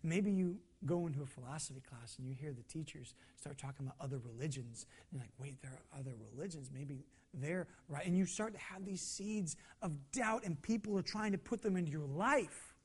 Maybe 0.04 0.32
you 0.32 0.58
go 0.86 1.08
into 1.08 1.24
a 1.24 1.26
philosophy 1.26 1.82
class 1.90 2.18
and 2.18 2.28
you 2.28 2.36
hear 2.36 2.52
the 2.52 2.64
teachers 2.64 3.16
start 3.40 3.58
talking 3.58 3.86
about 3.86 3.96
other 4.02 4.20
religions. 4.20 4.86
And 5.10 5.20
you're 5.20 5.22
like, 5.22 5.32
wait, 5.40 5.62
there 5.62 5.72
are 5.72 6.00
other 6.00 6.14
religions. 6.36 6.70
Maybe 6.74 7.06
they're 7.34 7.68
right. 7.88 8.06
And 8.06 8.18
you 8.18 8.26
start 8.26 8.54
to 8.54 8.60
have 8.60 8.86
these 8.86 9.02
seeds 9.02 9.56
of 9.82 9.94
doubt, 10.12 10.44
and 10.46 10.62
people 10.62 10.98
are 10.98 11.04
trying 11.04 11.32
to 11.32 11.38
put 11.38 11.62
them 11.62 11.78
into 11.78 11.92
your 11.92 12.06
life. 12.06 12.76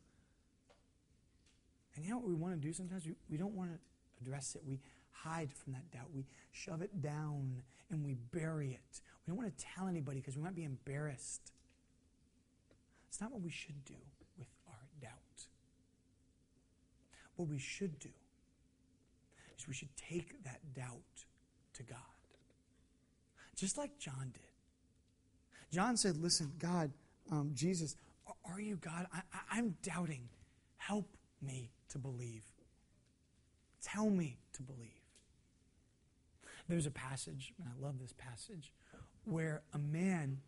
And 1.94 2.04
you 2.04 2.12
know 2.12 2.18
what 2.18 2.28
we 2.28 2.34
want 2.34 2.54
to 2.54 2.60
do 2.60 2.72
sometimes? 2.72 3.04
We, 3.04 3.14
we 3.28 3.36
don't 3.36 3.54
want 3.54 3.70
to 3.70 3.78
address 4.22 4.54
it. 4.54 4.62
We 4.64 4.80
hide 5.10 5.52
from 5.52 5.72
that 5.72 5.90
doubt. 5.90 6.08
We 6.14 6.26
shove 6.52 6.82
it 6.82 7.02
down 7.02 7.62
and 7.90 8.04
we 8.04 8.14
bury 8.32 8.70
it. 8.70 9.00
We 9.26 9.32
don't 9.32 9.36
want 9.36 9.56
to 9.56 9.64
tell 9.74 9.88
anybody 9.88 10.20
because 10.20 10.36
we 10.36 10.42
might 10.42 10.54
be 10.54 10.64
embarrassed. 10.64 11.52
It's 13.08 13.20
not 13.20 13.32
what 13.32 13.42
we 13.42 13.50
should 13.50 13.84
do 13.84 13.94
with 14.38 14.48
our 14.68 14.88
doubt. 15.00 15.10
What 17.38 17.48
we 17.48 17.58
should 17.60 18.00
do 18.00 18.08
is 19.56 19.68
we 19.68 19.74
should 19.74 19.96
take 19.96 20.42
that 20.42 20.58
doubt 20.74 21.24
to 21.74 21.84
God. 21.84 21.98
Just 23.54 23.78
like 23.78 23.96
John 23.96 24.32
did. 24.32 24.42
John 25.72 25.96
said, 25.96 26.16
Listen, 26.16 26.50
God, 26.58 26.90
um, 27.30 27.52
Jesus, 27.54 27.94
are 28.44 28.60
you 28.60 28.74
God? 28.74 29.06
I, 29.14 29.18
I, 29.32 29.58
I'm 29.58 29.76
doubting. 29.84 30.28
Help 30.78 31.06
me 31.40 31.70
to 31.90 31.98
believe. 31.98 32.42
Tell 33.84 34.10
me 34.10 34.38
to 34.54 34.62
believe. 34.62 34.90
There's 36.68 36.86
a 36.86 36.90
passage, 36.90 37.52
and 37.60 37.68
I 37.68 37.86
love 37.86 38.00
this 38.00 38.14
passage, 38.18 38.72
where 39.24 39.62
a 39.72 39.78
man 39.78 40.38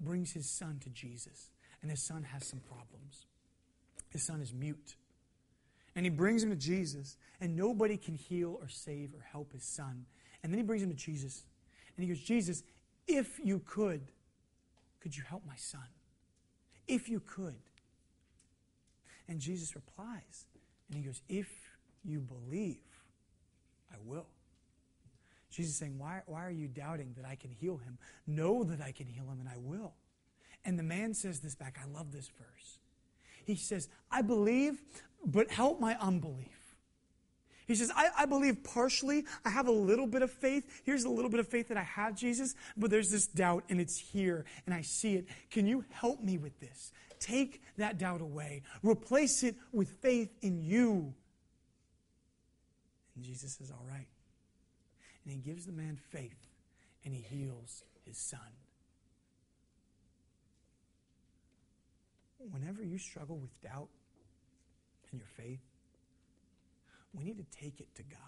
brings 0.00 0.32
his 0.32 0.50
son 0.50 0.80
to 0.82 0.90
Jesus, 0.90 1.52
and 1.82 1.90
his 1.90 2.02
son 2.02 2.24
has 2.24 2.44
some 2.44 2.60
problems. 2.60 3.26
His 4.10 4.24
son 4.24 4.40
is 4.40 4.52
mute. 4.52 4.96
And 5.94 6.06
he 6.06 6.10
brings 6.10 6.42
him 6.42 6.50
to 6.50 6.56
Jesus, 6.56 7.16
and 7.40 7.56
nobody 7.56 7.96
can 7.96 8.14
heal 8.14 8.58
or 8.60 8.68
save 8.68 9.12
or 9.14 9.20
help 9.30 9.52
his 9.52 9.64
son. 9.64 10.06
And 10.42 10.52
then 10.52 10.58
he 10.58 10.64
brings 10.64 10.82
him 10.82 10.90
to 10.90 10.96
Jesus, 10.96 11.44
and 11.96 12.04
he 12.04 12.12
goes, 12.12 12.22
Jesus, 12.22 12.62
if 13.06 13.38
you 13.42 13.60
could, 13.66 14.00
could 15.00 15.16
you 15.16 15.22
help 15.28 15.42
my 15.46 15.56
son? 15.56 15.86
If 16.88 17.08
you 17.08 17.20
could. 17.20 17.60
And 19.28 19.40
Jesus 19.40 19.74
replies, 19.74 20.46
and 20.88 20.98
he 20.98 21.04
goes, 21.04 21.20
If 21.28 21.48
you 22.04 22.20
believe, 22.20 22.78
I 23.92 23.96
will. 24.04 24.26
Jesus 25.50 25.72
is 25.72 25.78
saying, 25.78 25.98
why, 25.98 26.22
why 26.26 26.44
are 26.44 26.50
you 26.50 26.66
doubting 26.66 27.14
that 27.16 27.26
I 27.26 27.34
can 27.34 27.50
heal 27.50 27.76
him? 27.76 27.98
Know 28.26 28.64
that 28.64 28.80
I 28.80 28.90
can 28.90 29.06
heal 29.06 29.24
him, 29.24 29.38
and 29.38 29.48
I 29.48 29.56
will. 29.58 29.92
And 30.64 30.78
the 30.78 30.82
man 30.82 31.12
says 31.12 31.40
this 31.40 31.54
back. 31.54 31.78
I 31.80 31.86
love 31.92 32.10
this 32.10 32.30
verse. 32.38 32.78
He 33.44 33.56
says, 33.56 33.88
I 34.10 34.22
believe, 34.22 34.80
but 35.24 35.50
help 35.50 35.80
my 35.80 35.96
unbelief. 36.00 36.48
He 37.66 37.74
says, 37.74 37.90
I, 37.94 38.08
I, 38.18 38.26
believe 38.26 38.64
partially. 38.64 39.24
I 39.44 39.50
have 39.50 39.68
a 39.68 39.72
little 39.72 40.06
bit 40.06 40.22
of 40.22 40.30
faith. 40.30 40.82
Here's 40.84 41.04
a 41.04 41.08
little 41.08 41.30
bit 41.30 41.40
of 41.40 41.48
faith 41.48 41.68
that 41.68 41.76
I 41.76 41.82
have, 41.82 42.16
Jesus, 42.16 42.54
but 42.76 42.90
there's 42.90 43.10
this 43.10 43.26
doubt 43.26 43.64
and 43.68 43.80
it's 43.80 43.96
here 43.96 44.44
and 44.66 44.74
I 44.74 44.82
see 44.82 45.14
it. 45.14 45.26
Can 45.50 45.66
you 45.66 45.84
help 45.90 46.22
me 46.22 46.38
with 46.38 46.58
this? 46.60 46.92
Take 47.20 47.62
that 47.78 47.98
doubt 47.98 48.20
away. 48.20 48.62
Replace 48.82 49.42
it 49.44 49.54
with 49.72 49.88
faith 49.88 50.28
in 50.42 50.60
you. 50.60 51.14
And 53.14 53.24
Jesus 53.24 53.54
says, 53.54 53.70
All 53.70 53.86
right. 53.88 54.08
And 55.24 55.32
he 55.32 55.38
gives 55.38 55.66
the 55.66 55.72
man 55.72 55.98
faith 56.10 56.48
and 57.04 57.14
he 57.14 57.20
heals 57.20 57.84
his 58.04 58.18
son. 58.18 58.40
Whenever 62.50 62.82
you 62.82 62.98
struggle 62.98 63.36
with 63.36 63.60
doubt 63.62 63.88
in 65.12 65.18
your 65.18 65.28
faith, 65.36 65.60
we 67.14 67.24
need 67.24 67.36
to 67.36 67.58
take 67.58 67.80
it 67.80 67.94
to 67.96 68.02
God. 68.02 68.18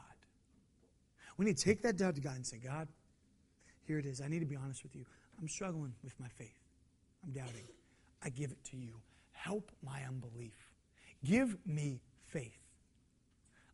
We 1.36 1.46
need 1.46 1.56
to 1.56 1.64
take 1.64 1.82
that 1.82 1.96
doubt 1.96 2.14
to 2.16 2.20
God 2.20 2.36
and 2.36 2.46
say, 2.46 2.58
God, 2.58 2.88
here 3.86 3.98
it 3.98 4.06
is. 4.06 4.20
I 4.20 4.28
need 4.28 4.40
to 4.40 4.46
be 4.46 4.56
honest 4.56 4.82
with 4.82 4.94
you. 4.94 5.04
I'm 5.40 5.48
struggling 5.48 5.94
with 6.02 6.18
my 6.20 6.28
faith. 6.28 6.58
I'm 7.24 7.32
doubting. 7.32 7.66
I 8.22 8.28
give 8.28 8.50
it 8.50 8.62
to 8.70 8.76
you. 8.76 8.94
Help 9.32 9.72
my 9.84 10.00
unbelief. 10.06 10.70
Give 11.24 11.56
me 11.66 12.00
faith. 12.26 12.58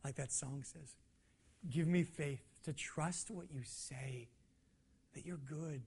Like 0.05 0.17
that 0.17 0.33
song 0.33 0.63
says, 0.65 0.95
give 1.69 1.87
me 1.87 2.03
faith 2.03 2.43
to 2.65 2.73
trust 2.73 3.31
what 3.31 3.47
you 3.53 3.61
say, 3.65 4.29
that 5.15 5.27
you're 5.27 5.37
good. 5.37 5.83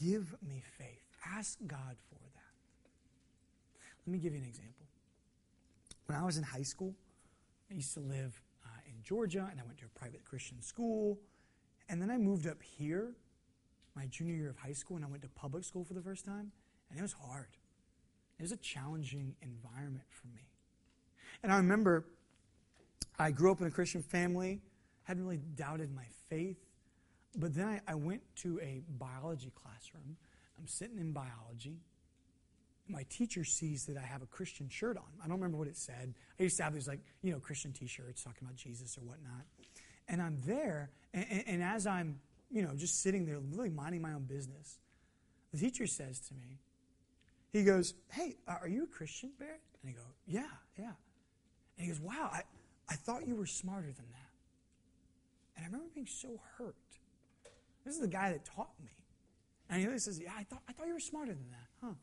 Give 0.00 0.34
me 0.46 0.62
faith. 0.78 1.02
Ask 1.36 1.58
God 1.66 1.96
for. 2.08 2.31
Let 4.06 4.12
me 4.12 4.18
give 4.18 4.32
you 4.32 4.40
an 4.40 4.46
example. 4.46 4.86
When 6.06 6.18
I 6.18 6.24
was 6.24 6.36
in 6.36 6.42
high 6.42 6.62
school, 6.62 6.94
I 7.70 7.74
used 7.74 7.94
to 7.94 8.00
live 8.00 8.40
uh, 8.64 8.68
in 8.86 9.02
Georgia, 9.02 9.48
and 9.50 9.60
I 9.60 9.64
went 9.64 9.78
to 9.78 9.86
a 9.86 9.98
private 9.98 10.24
Christian 10.24 10.60
school. 10.60 11.18
And 11.88 12.00
then 12.00 12.10
I 12.10 12.18
moved 12.18 12.46
up 12.46 12.62
here 12.62 13.14
my 13.94 14.06
junior 14.06 14.34
year 14.34 14.50
of 14.50 14.56
high 14.56 14.72
school, 14.72 14.96
and 14.96 15.04
I 15.04 15.08
went 15.08 15.22
to 15.22 15.28
public 15.28 15.64
school 15.64 15.84
for 15.84 15.94
the 15.94 16.00
first 16.00 16.24
time, 16.24 16.50
and 16.90 16.98
it 16.98 17.02
was 17.02 17.12
hard. 17.12 17.56
It 18.38 18.42
was 18.42 18.52
a 18.52 18.56
challenging 18.56 19.34
environment 19.42 20.06
for 20.10 20.28
me. 20.28 20.48
And 21.42 21.52
I 21.52 21.56
remember 21.56 22.06
I 23.18 23.30
grew 23.30 23.52
up 23.52 23.60
in 23.60 23.66
a 23.66 23.70
Christian 23.70 24.02
family, 24.02 24.60
hadn't 25.04 25.22
really 25.22 25.40
doubted 25.54 25.94
my 25.94 26.06
faith, 26.28 26.56
but 27.36 27.54
then 27.54 27.68
I, 27.68 27.80
I 27.86 27.94
went 27.94 28.22
to 28.36 28.58
a 28.60 28.82
biology 28.98 29.52
classroom. 29.54 30.16
I'm 30.58 30.66
sitting 30.66 30.98
in 30.98 31.12
biology. 31.12 31.80
My 32.88 33.04
teacher 33.08 33.44
sees 33.44 33.86
that 33.86 33.96
I 33.96 34.02
have 34.02 34.22
a 34.22 34.26
Christian 34.26 34.68
shirt 34.68 34.96
on. 34.96 35.04
I 35.22 35.28
don't 35.28 35.36
remember 35.36 35.56
what 35.56 35.68
it 35.68 35.76
said. 35.76 36.14
I 36.38 36.42
used 36.42 36.56
to 36.56 36.64
have 36.64 36.74
these, 36.74 36.88
like, 36.88 37.00
you 37.22 37.32
know, 37.32 37.38
Christian 37.38 37.72
t 37.72 37.86
shirts 37.86 38.22
talking 38.22 38.42
about 38.42 38.56
Jesus 38.56 38.98
or 38.98 39.02
whatnot. 39.02 39.44
And 40.08 40.20
I'm 40.20 40.40
there, 40.44 40.90
and, 41.14 41.24
and, 41.30 41.44
and 41.46 41.62
as 41.62 41.86
I'm, 41.86 42.20
you 42.50 42.62
know, 42.62 42.74
just 42.76 43.02
sitting 43.02 43.24
there, 43.24 43.38
really 43.38 43.70
minding 43.70 44.02
my 44.02 44.12
own 44.12 44.24
business, 44.24 44.78
the 45.52 45.58
teacher 45.58 45.86
says 45.86 46.20
to 46.28 46.34
me, 46.34 46.58
he 47.52 47.64
goes, 47.64 47.94
Hey, 48.10 48.36
are 48.48 48.68
you 48.68 48.84
a 48.84 48.86
Christian, 48.86 49.30
Barrett? 49.38 49.60
And 49.82 49.90
I 49.90 49.92
go, 49.92 50.06
Yeah, 50.26 50.42
yeah. 50.78 50.92
And 51.76 51.86
he 51.86 51.88
goes, 51.88 52.00
Wow, 52.00 52.30
I, 52.32 52.42
I 52.88 52.94
thought 52.94 53.26
you 53.26 53.36
were 53.36 53.46
smarter 53.46 53.86
than 53.86 54.06
that. 54.10 54.32
And 55.56 55.64
I 55.64 55.66
remember 55.66 55.86
being 55.94 56.06
so 56.06 56.40
hurt. 56.58 56.74
This 57.84 57.94
is 57.94 58.00
the 58.00 58.08
guy 58.08 58.30
that 58.32 58.44
taught 58.44 58.72
me. 58.82 58.90
And 59.68 59.80
he 59.80 59.98
says, 59.98 60.20
Yeah, 60.20 60.32
I 60.36 60.44
thought, 60.44 60.62
I 60.68 60.72
thought 60.72 60.86
you 60.86 60.94
were 60.94 61.00
smarter 61.00 61.32
than 61.32 61.50
that, 61.50 61.86
huh? 61.86 61.94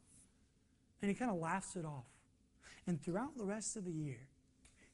And 1.02 1.10
he 1.10 1.16
kind 1.16 1.32
of 1.32 1.38
laughs 1.38 1.76
it 1.76 1.86
off. 1.86 2.06
And 2.88 3.02
throughout 3.02 3.38
the 3.38 3.46
rest 3.46 3.78
of 3.78 3.86
the 3.86 3.92
year, 3.92 4.28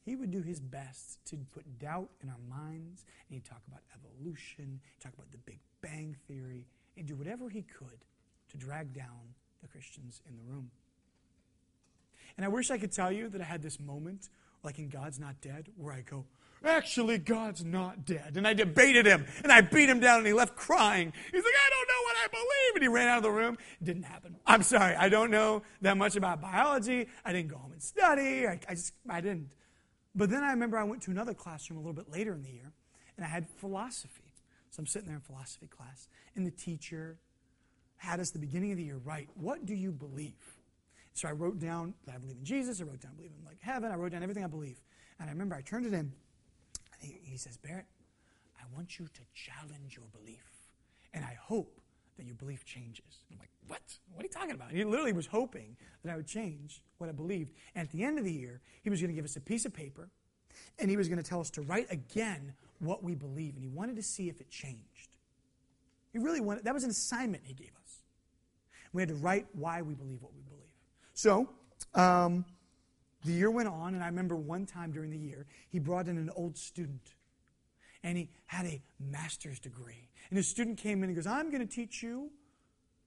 he 0.04 0.14
would 0.14 0.30
do 0.30 0.42
his 0.42 0.60
best 0.60 1.18
to 1.26 1.36
put 1.52 1.78
doubt 1.78 2.10
in 2.22 2.28
our 2.28 2.38
minds. 2.48 3.04
And 3.28 3.34
he'd 3.34 3.44
talk 3.44 3.62
about 3.66 3.80
evolution, 3.94 4.80
talk 5.00 5.12
about 5.14 5.30
the 5.32 5.38
Big 5.38 5.58
Bang 5.80 6.16
Theory, 6.28 6.66
and 6.96 7.06
do 7.06 7.16
whatever 7.16 7.48
he 7.48 7.62
could 7.62 8.04
to 8.50 8.56
drag 8.56 8.92
down 8.94 9.34
the 9.62 9.68
Christians 9.68 10.22
in 10.28 10.36
the 10.36 10.42
room. 10.42 10.70
And 12.36 12.44
I 12.44 12.48
wish 12.48 12.70
I 12.70 12.78
could 12.78 12.92
tell 12.92 13.10
you 13.10 13.28
that 13.30 13.40
I 13.40 13.44
had 13.44 13.62
this 13.62 13.80
moment, 13.80 14.28
like 14.62 14.78
in 14.78 14.88
God's 14.88 15.18
Not 15.18 15.40
Dead, 15.40 15.68
where 15.76 15.92
I 15.92 16.02
go, 16.02 16.26
Actually, 16.64 17.18
God's 17.18 17.64
not 17.64 18.04
dead. 18.04 18.36
And 18.36 18.46
I 18.46 18.54
debated 18.54 19.06
him 19.06 19.26
and 19.42 19.52
I 19.52 19.60
beat 19.60 19.88
him 19.88 20.00
down 20.00 20.18
and 20.18 20.26
he 20.26 20.32
left 20.32 20.56
crying. 20.56 21.12
He's 21.30 21.44
like, 21.44 21.52
I 21.54 21.75
And 22.76 22.82
he 22.82 22.88
ran 22.88 23.08
out 23.08 23.18
of 23.18 23.22
the 23.22 23.30
room. 23.30 23.58
It 23.80 23.84
didn't 23.84 24.04
happen. 24.04 24.36
I'm 24.46 24.62
sorry. 24.62 24.94
I 24.94 25.08
don't 25.08 25.30
know 25.30 25.62
that 25.82 25.96
much 25.96 26.16
about 26.16 26.40
biology. 26.40 27.08
I 27.24 27.32
didn't 27.32 27.48
go 27.48 27.56
home 27.56 27.72
and 27.72 27.82
study. 27.82 28.46
I, 28.46 28.60
I 28.68 28.74
just, 28.74 28.92
I 29.08 29.20
didn't. 29.20 29.50
But 30.14 30.30
then 30.30 30.44
I 30.44 30.50
remember 30.50 30.78
I 30.78 30.84
went 30.84 31.02
to 31.02 31.10
another 31.10 31.34
classroom 31.34 31.78
a 31.78 31.80
little 31.80 31.94
bit 31.94 32.10
later 32.10 32.32
in 32.34 32.42
the 32.42 32.50
year 32.50 32.72
and 33.16 33.26
I 33.26 33.28
had 33.28 33.48
philosophy. 33.48 34.32
So 34.70 34.80
I'm 34.80 34.86
sitting 34.86 35.08
there 35.08 35.16
in 35.16 35.22
philosophy 35.22 35.66
class 35.66 36.08
and 36.36 36.46
the 36.46 36.50
teacher 36.50 37.18
had 37.96 38.20
us 38.20 38.30
the 38.30 38.38
beginning 38.38 38.72
of 38.72 38.76
the 38.76 38.84
year 38.84 38.98
write, 38.98 39.28
What 39.34 39.66
do 39.66 39.74
you 39.74 39.90
believe? 39.90 40.34
So 41.14 41.28
I 41.28 41.32
wrote 41.32 41.58
down 41.58 41.94
that 42.04 42.14
I 42.14 42.18
believe 42.18 42.36
in 42.36 42.44
Jesus. 42.44 42.80
I 42.80 42.84
wrote 42.84 43.00
down 43.00 43.12
I 43.14 43.16
believe 43.16 43.32
in 43.38 43.44
like 43.44 43.60
heaven. 43.60 43.90
I 43.90 43.94
wrote 43.94 44.12
down 44.12 44.22
everything 44.22 44.44
I 44.44 44.48
believe. 44.48 44.80
And 45.18 45.28
I 45.28 45.32
remember 45.32 45.54
I 45.54 45.62
turned 45.62 45.86
it 45.86 45.94
in 45.94 46.12
he, 47.00 47.20
he 47.22 47.36
says, 47.36 47.56
Barrett, 47.56 47.86
I 48.58 48.64
want 48.74 48.98
you 48.98 49.06
to 49.06 49.20
challenge 49.34 49.96
your 49.96 50.06
belief. 50.18 50.44
And 51.14 51.24
I 51.24 51.36
hope 51.40 51.80
that 52.16 52.26
your 52.26 52.34
belief 52.34 52.64
changes. 52.64 53.24
I'm 53.30 53.38
like, 53.38 53.50
what? 53.66 53.80
What 54.12 54.22
are 54.22 54.26
you 54.26 54.32
talking 54.32 54.52
about? 54.52 54.70
he 54.70 54.84
literally 54.84 55.12
was 55.12 55.26
hoping 55.26 55.76
that 56.04 56.12
I 56.12 56.16
would 56.16 56.26
change 56.26 56.82
what 56.98 57.08
I 57.08 57.12
believed. 57.12 57.52
And 57.74 57.86
at 57.86 57.92
the 57.92 58.04
end 58.04 58.18
of 58.18 58.24
the 58.24 58.32
year, 58.32 58.60
he 58.82 58.90
was 58.90 59.00
going 59.00 59.10
to 59.10 59.14
give 59.14 59.24
us 59.24 59.36
a 59.36 59.40
piece 59.40 59.64
of 59.64 59.74
paper 59.74 60.08
and 60.78 60.90
he 60.90 60.96
was 60.96 61.08
going 61.08 61.22
to 61.22 61.28
tell 61.28 61.40
us 61.40 61.50
to 61.50 61.62
write 61.62 61.86
again 61.90 62.54
what 62.78 63.02
we 63.02 63.14
believe. 63.14 63.54
And 63.54 63.62
he 63.62 63.68
wanted 63.68 63.96
to 63.96 64.02
see 64.02 64.28
if 64.28 64.40
it 64.40 64.50
changed. 64.50 65.16
He 66.12 66.18
really 66.18 66.40
wanted, 66.40 66.64
that 66.64 66.74
was 66.74 66.84
an 66.84 66.90
assignment 66.90 67.42
he 67.44 67.54
gave 67.54 67.72
us. 67.82 68.02
We 68.92 69.02
had 69.02 69.08
to 69.10 69.14
write 69.14 69.46
why 69.52 69.82
we 69.82 69.94
believe 69.94 70.22
what 70.22 70.32
we 70.34 70.40
believe. 70.40 70.70
So, 71.12 71.48
um, 71.94 72.44
the 73.24 73.32
year 73.32 73.50
went 73.50 73.68
on, 73.68 73.94
and 73.94 74.02
I 74.02 74.06
remember 74.06 74.36
one 74.36 74.66
time 74.66 74.92
during 74.92 75.10
the 75.10 75.18
year, 75.18 75.46
he 75.68 75.78
brought 75.78 76.06
in 76.06 76.16
an 76.16 76.30
old 76.36 76.56
student, 76.56 77.15
and 78.06 78.16
he 78.16 78.28
had 78.46 78.64
a 78.66 78.80
master's 79.00 79.58
degree. 79.58 80.08
And 80.30 80.36
his 80.36 80.46
student 80.46 80.78
came 80.78 81.02
in 81.02 81.08
and 81.08 81.16
goes, 81.16 81.26
I'm 81.26 81.50
going 81.50 81.66
to 81.66 81.72
teach 81.72 82.04
you 82.04 82.30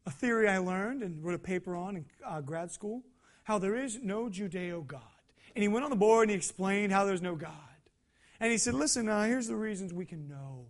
a 0.05 0.11
theory 0.11 0.49
I 0.49 0.57
learned 0.57 1.03
and 1.03 1.23
wrote 1.23 1.35
a 1.35 1.39
paper 1.39 1.73
on 1.73 1.95
in 1.95 2.05
uh, 2.27 2.41
grad 2.41 2.69
school 2.69 3.03
how 3.43 3.59
there 3.59 3.77
is 3.77 3.99
no 4.03 4.25
Judeo 4.25 4.85
God. 4.85 5.01
And 5.55 5.61
he 5.61 5.69
went 5.69 5.85
on 5.85 5.89
the 5.89 5.95
board 5.95 6.23
and 6.23 6.31
he 6.31 6.35
explained 6.35 6.91
how 6.91 7.05
there's 7.05 7.21
no 7.21 7.33
God. 7.33 7.53
And 8.41 8.51
he 8.51 8.57
said, 8.57 8.73
Listen, 8.73 9.07
uh, 9.07 9.23
here's 9.23 9.47
the 9.47 9.55
reasons 9.55 9.93
we 9.93 10.05
can 10.05 10.27
know 10.27 10.65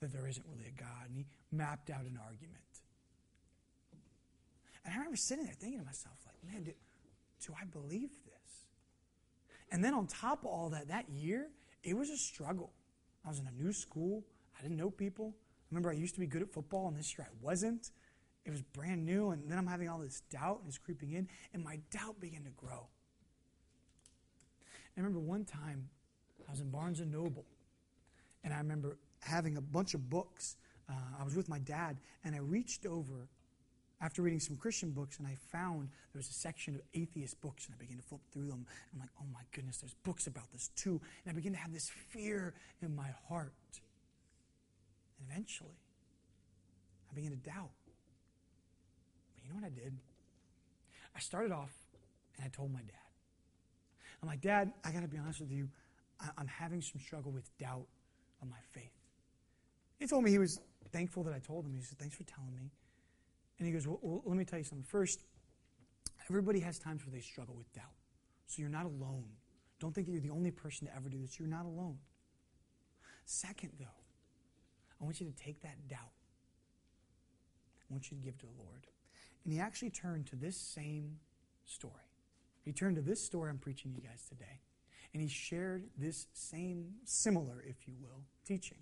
that 0.00 0.12
there 0.12 0.28
isn't 0.28 0.46
really 0.48 0.68
a 0.68 0.80
God. 0.80 1.08
And 1.08 1.16
he 1.16 1.26
mapped 1.50 1.90
out 1.90 2.02
an 2.02 2.16
argument. 2.24 2.60
And 4.84 4.94
I 4.94 4.98
remember 4.98 5.16
sitting 5.16 5.44
there 5.44 5.54
thinking 5.54 5.80
to 5.80 5.84
myself, 5.84 6.14
like, 6.26 6.52
man, 6.52 6.62
do, 6.62 6.72
do 7.44 7.54
I 7.60 7.64
believe 7.64 8.10
this? 8.24 8.32
and 9.72 9.82
then 9.82 9.94
on 9.94 10.06
top 10.06 10.44
of 10.44 10.46
all 10.46 10.68
that, 10.70 10.88
that 10.88 11.08
year, 11.08 11.48
it 11.82 11.96
was 11.96 12.08
a 12.08 12.16
struggle. 12.16 12.70
I 13.24 13.28
was 13.28 13.38
in 13.38 13.46
a 13.46 13.62
new 13.62 13.72
school. 13.72 14.24
I 14.58 14.62
didn't 14.62 14.76
know 14.76 14.90
people. 14.90 15.34
I 15.36 15.66
remember 15.70 15.90
I 15.90 15.94
used 15.94 16.14
to 16.14 16.20
be 16.20 16.26
good 16.26 16.42
at 16.42 16.52
football, 16.52 16.88
and 16.88 16.96
this 16.96 17.16
year 17.16 17.26
I 17.28 17.34
wasn't. 17.44 17.90
It 18.44 18.50
was 18.50 18.62
brand 18.62 19.04
new, 19.04 19.30
and 19.30 19.50
then 19.50 19.56
I'm 19.58 19.66
having 19.66 19.88
all 19.88 19.98
this 19.98 20.20
doubt, 20.30 20.60
and 20.60 20.68
it's 20.68 20.78
creeping 20.78 21.12
in, 21.12 21.28
and 21.54 21.64
my 21.64 21.78
doubt 21.90 22.20
began 22.20 22.44
to 22.44 22.50
grow. 22.50 22.88
I 24.96 25.00
remember 25.00 25.18
one 25.18 25.44
time 25.44 25.88
I 26.46 26.50
was 26.50 26.60
in 26.60 26.70
Barnes 26.70 27.00
and 27.00 27.10
Noble, 27.10 27.46
and 28.44 28.52
I 28.52 28.58
remember 28.58 28.98
having 29.20 29.56
a 29.56 29.60
bunch 29.60 29.94
of 29.94 30.10
books. 30.10 30.56
Uh, 30.88 30.92
I 31.18 31.24
was 31.24 31.34
with 31.34 31.48
my 31.48 31.58
dad, 31.58 31.96
and 32.22 32.34
I 32.34 32.38
reached 32.38 32.84
over 32.84 33.28
after 34.00 34.22
reading 34.22 34.40
some 34.40 34.56
Christian 34.56 34.90
books, 34.90 35.18
and 35.18 35.26
I 35.26 35.36
found 35.50 35.88
there 36.12 36.18
was 36.18 36.28
a 36.28 36.32
section 36.32 36.74
of 36.74 36.82
atheist 36.94 37.40
books, 37.40 37.66
and 37.66 37.74
I 37.74 37.78
began 37.78 37.96
to 37.96 38.02
flip 38.02 38.20
through 38.32 38.48
them. 38.48 38.66
I'm 38.92 39.00
like, 39.00 39.10
oh 39.20 39.26
my 39.32 39.40
goodness, 39.52 39.78
there's 39.78 39.94
books 40.04 40.26
about 40.26 40.50
this 40.52 40.68
too. 40.76 41.00
And 41.24 41.32
I 41.32 41.34
began 41.34 41.52
to 41.52 41.58
have 41.58 41.72
this 41.72 41.90
fear 42.10 42.54
in 42.82 42.94
my 42.94 43.08
heart. 43.28 43.54
And 45.18 45.28
eventually, 45.30 45.78
I 47.10 47.14
began 47.14 47.30
to 47.30 47.36
doubt. 47.36 47.70
But 49.34 49.44
you 49.44 49.50
know 49.50 49.56
what 49.56 49.64
I 49.64 49.70
did? 49.70 49.96
I 51.16 51.20
started 51.20 51.52
off, 51.52 51.72
and 52.36 52.44
I 52.44 52.48
told 52.48 52.72
my 52.72 52.80
dad. 52.80 52.98
I'm 54.24 54.28
like, 54.28 54.40
Dad, 54.40 54.72
I 54.82 54.90
got 54.90 55.02
to 55.02 55.08
be 55.08 55.18
honest 55.18 55.40
with 55.40 55.52
you. 55.52 55.68
I'm 56.38 56.46
having 56.46 56.80
some 56.80 56.98
struggle 56.98 57.30
with 57.30 57.46
doubt 57.58 57.86
of 58.40 58.48
my 58.48 58.56
faith. 58.72 58.92
He 59.98 60.06
told 60.06 60.24
me 60.24 60.30
he 60.30 60.38
was 60.38 60.60
thankful 60.92 61.22
that 61.24 61.34
I 61.34 61.40
told 61.40 61.66
him. 61.66 61.74
He 61.74 61.82
said, 61.82 61.98
Thanks 61.98 62.16
for 62.16 62.24
telling 62.24 62.54
me. 62.54 62.70
And 63.58 63.66
he 63.66 63.72
goes, 63.72 63.86
well, 63.86 63.98
well, 64.02 64.22
let 64.26 64.36
me 64.36 64.44
tell 64.44 64.58
you 64.58 64.64
something. 64.64 64.84
First, 64.84 65.24
everybody 66.28 66.60
has 66.60 66.78
times 66.78 67.04
where 67.04 67.12
they 67.12 67.20
struggle 67.20 67.54
with 67.54 67.72
doubt. 67.72 67.94
So 68.46 68.60
you're 68.60 68.70
not 68.70 68.86
alone. 68.86 69.28
Don't 69.80 69.94
think 69.94 70.06
that 70.06 70.12
you're 70.12 70.20
the 70.20 70.30
only 70.30 70.50
person 70.50 70.86
to 70.86 70.94
ever 70.94 71.08
do 71.08 71.20
this. 71.20 71.38
You're 71.38 71.48
not 71.48 71.64
alone. 71.64 71.98
Second, 73.24 73.72
though, 73.78 73.86
I 75.00 75.04
want 75.04 75.20
you 75.20 75.26
to 75.26 75.32
take 75.32 75.62
that 75.62 75.88
doubt. 75.88 76.12
I 77.90 77.92
want 77.92 78.10
you 78.10 78.16
to 78.16 78.22
give 78.22 78.38
to 78.38 78.46
the 78.46 78.62
Lord. 78.62 78.86
And 79.44 79.52
he 79.52 79.60
actually 79.60 79.90
turned 79.90 80.26
to 80.28 80.36
this 80.36 80.56
same 80.56 81.16
story. 81.64 81.92
He 82.64 82.72
turned 82.72 82.96
to 82.96 83.02
this 83.02 83.22
story 83.22 83.50
I'm 83.50 83.58
preaching 83.58 83.92
to 83.92 84.00
you 84.00 84.06
guys 84.06 84.24
today. 84.28 84.60
And 85.12 85.22
he 85.22 85.28
shared 85.28 85.84
this 85.96 86.26
same, 86.32 86.94
similar, 87.04 87.62
if 87.66 87.86
you 87.86 87.94
will, 88.00 88.22
teaching 88.46 88.78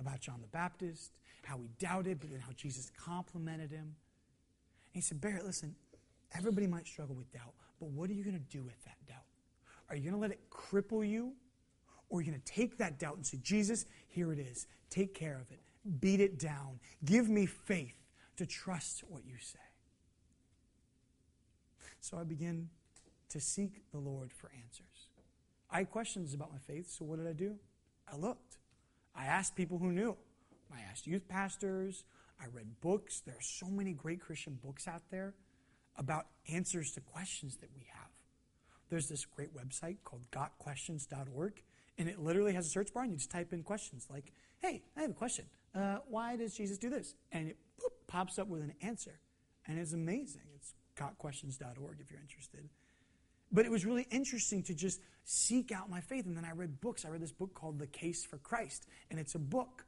about 0.00 0.20
John 0.20 0.40
the 0.40 0.48
Baptist, 0.48 1.12
how 1.44 1.58
he 1.58 1.68
doubted, 1.78 2.20
but 2.20 2.30
then 2.30 2.40
how 2.40 2.52
Jesus 2.56 2.90
complimented 2.98 3.70
him. 3.70 3.94
And 4.92 4.94
he 4.94 5.00
said, 5.00 5.20
Barrett, 5.20 5.44
listen, 5.44 5.74
everybody 6.36 6.66
might 6.66 6.86
struggle 6.86 7.14
with 7.14 7.30
doubt, 7.32 7.54
but 7.78 7.90
what 7.90 8.10
are 8.10 8.14
you 8.14 8.24
going 8.24 8.38
to 8.38 8.56
do 8.56 8.62
with 8.62 8.82
that 8.84 8.96
doubt? 9.06 9.24
Are 9.88 9.96
you 9.96 10.02
going 10.02 10.14
to 10.14 10.20
let 10.20 10.30
it 10.30 10.40
cripple 10.50 11.08
you? 11.08 11.32
Or 12.08 12.18
are 12.18 12.22
you 12.22 12.30
going 12.30 12.40
to 12.40 12.52
take 12.52 12.78
that 12.78 12.98
doubt 12.98 13.16
and 13.16 13.24
say, 13.24 13.38
Jesus, 13.42 13.86
here 14.08 14.32
it 14.32 14.38
is. 14.38 14.66
Take 14.88 15.14
care 15.14 15.40
of 15.40 15.50
it. 15.52 15.60
Beat 16.00 16.20
it 16.20 16.38
down. 16.38 16.80
Give 17.04 17.28
me 17.28 17.46
faith 17.46 17.94
to 18.36 18.46
trust 18.46 19.04
what 19.08 19.24
you 19.24 19.36
say. 19.40 19.58
So 22.00 22.18
I 22.18 22.24
began 22.24 22.68
to 23.28 23.40
seek 23.40 23.82
the 23.92 23.98
Lord 23.98 24.32
for 24.32 24.50
answers. 24.64 25.08
I 25.70 25.78
had 25.78 25.90
questions 25.90 26.34
about 26.34 26.50
my 26.50 26.58
faith, 26.58 26.90
so 26.90 27.04
what 27.04 27.18
did 27.18 27.28
I 27.28 27.32
do? 27.32 27.54
I 28.12 28.16
looked. 28.16 28.56
I 29.14 29.26
asked 29.26 29.56
people 29.56 29.78
who 29.78 29.92
knew. 29.92 30.16
I 30.72 30.80
asked 30.90 31.06
youth 31.06 31.28
pastors. 31.28 32.04
I 32.40 32.46
read 32.52 32.80
books. 32.80 33.20
There 33.20 33.34
are 33.34 33.42
so 33.42 33.66
many 33.66 33.92
great 33.92 34.20
Christian 34.20 34.58
books 34.62 34.88
out 34.88 35.02
there 35.10 35.34
about 35.96 36.26
answers 36.48 36.92
to 36.92 37.00
questions 37.00 37.56
that 37.56 37.68
we 37.74 37.86
have. 37.92 38.08
There's 38.88 39.08
this 39.08 39.24
great 39.24 39.54
website 39.54 39.98
called 40.04 40.22
gotquestions.org, 40.32 41.62
and 41.98 42.08
it 42.08 42.18
literally 42.18 42.54
has 42.54 42.66
a 42.66 42.70
search 42.70 42.92
bar, 42.92 43.04
and 43.04 43.12
you 43.12 43.18
just 43.18 43.30
type 43.30 43.52
in 43.52 43.62
questions 43.62 44.06
like, 44.10 44.32
hey, 44.60 44.82
I 44.96 45.02
have 45.02 45.10
a 45.10 45.14
question. 45.14 45.46
Uh, 45.74 45.98
why 46.08 46.36
does 46.36 46.54
Jesus 46.54 46.78
do 46.78 46.90
this? 46.90 47.14
And 47.30 47.48
it 47.48 47.56
pops 48.06 48.38
up 48.38 48.48
with 48.48 48.62
an 48.62 48.74
answer. 48.82 49.20
And 49.66 49.78
it's 49.78 49.92
amazing. 49.92 50.42
It's 50.56 50.74
gotquestions.org 50.96 51.98
if 52.00 52.10
you're 52.10 52.20
interested. 52.20 52.68
But 53.52 53.66
it 53.66 53.70
was 53.70 53.84
really 53.84 54.06
interesting 54.10 54.62
to 54.64 54.74
just 54.74 55.00
seek 55.24 55.72
out 55.72 55.90
my 55.90 56.00
faith. 56.00 56.26
And 56.26 56.36
then 56.36 56.44
I 56.44 56.52
read 56.52 56.80
books. 56.80 57.04
I 57.04 57.08
read 57.08 57.22
this 57.22 57.32
book 57.32 57.54
called 57.54 57.78
The 57.78 57.86
Case 57.86 58.24
for 58.24 58.38
Christ. 58.38 58.86
And 59.10 59.18
it's 59.18 59.34
a 59.34 59.38
book 59.38 59.84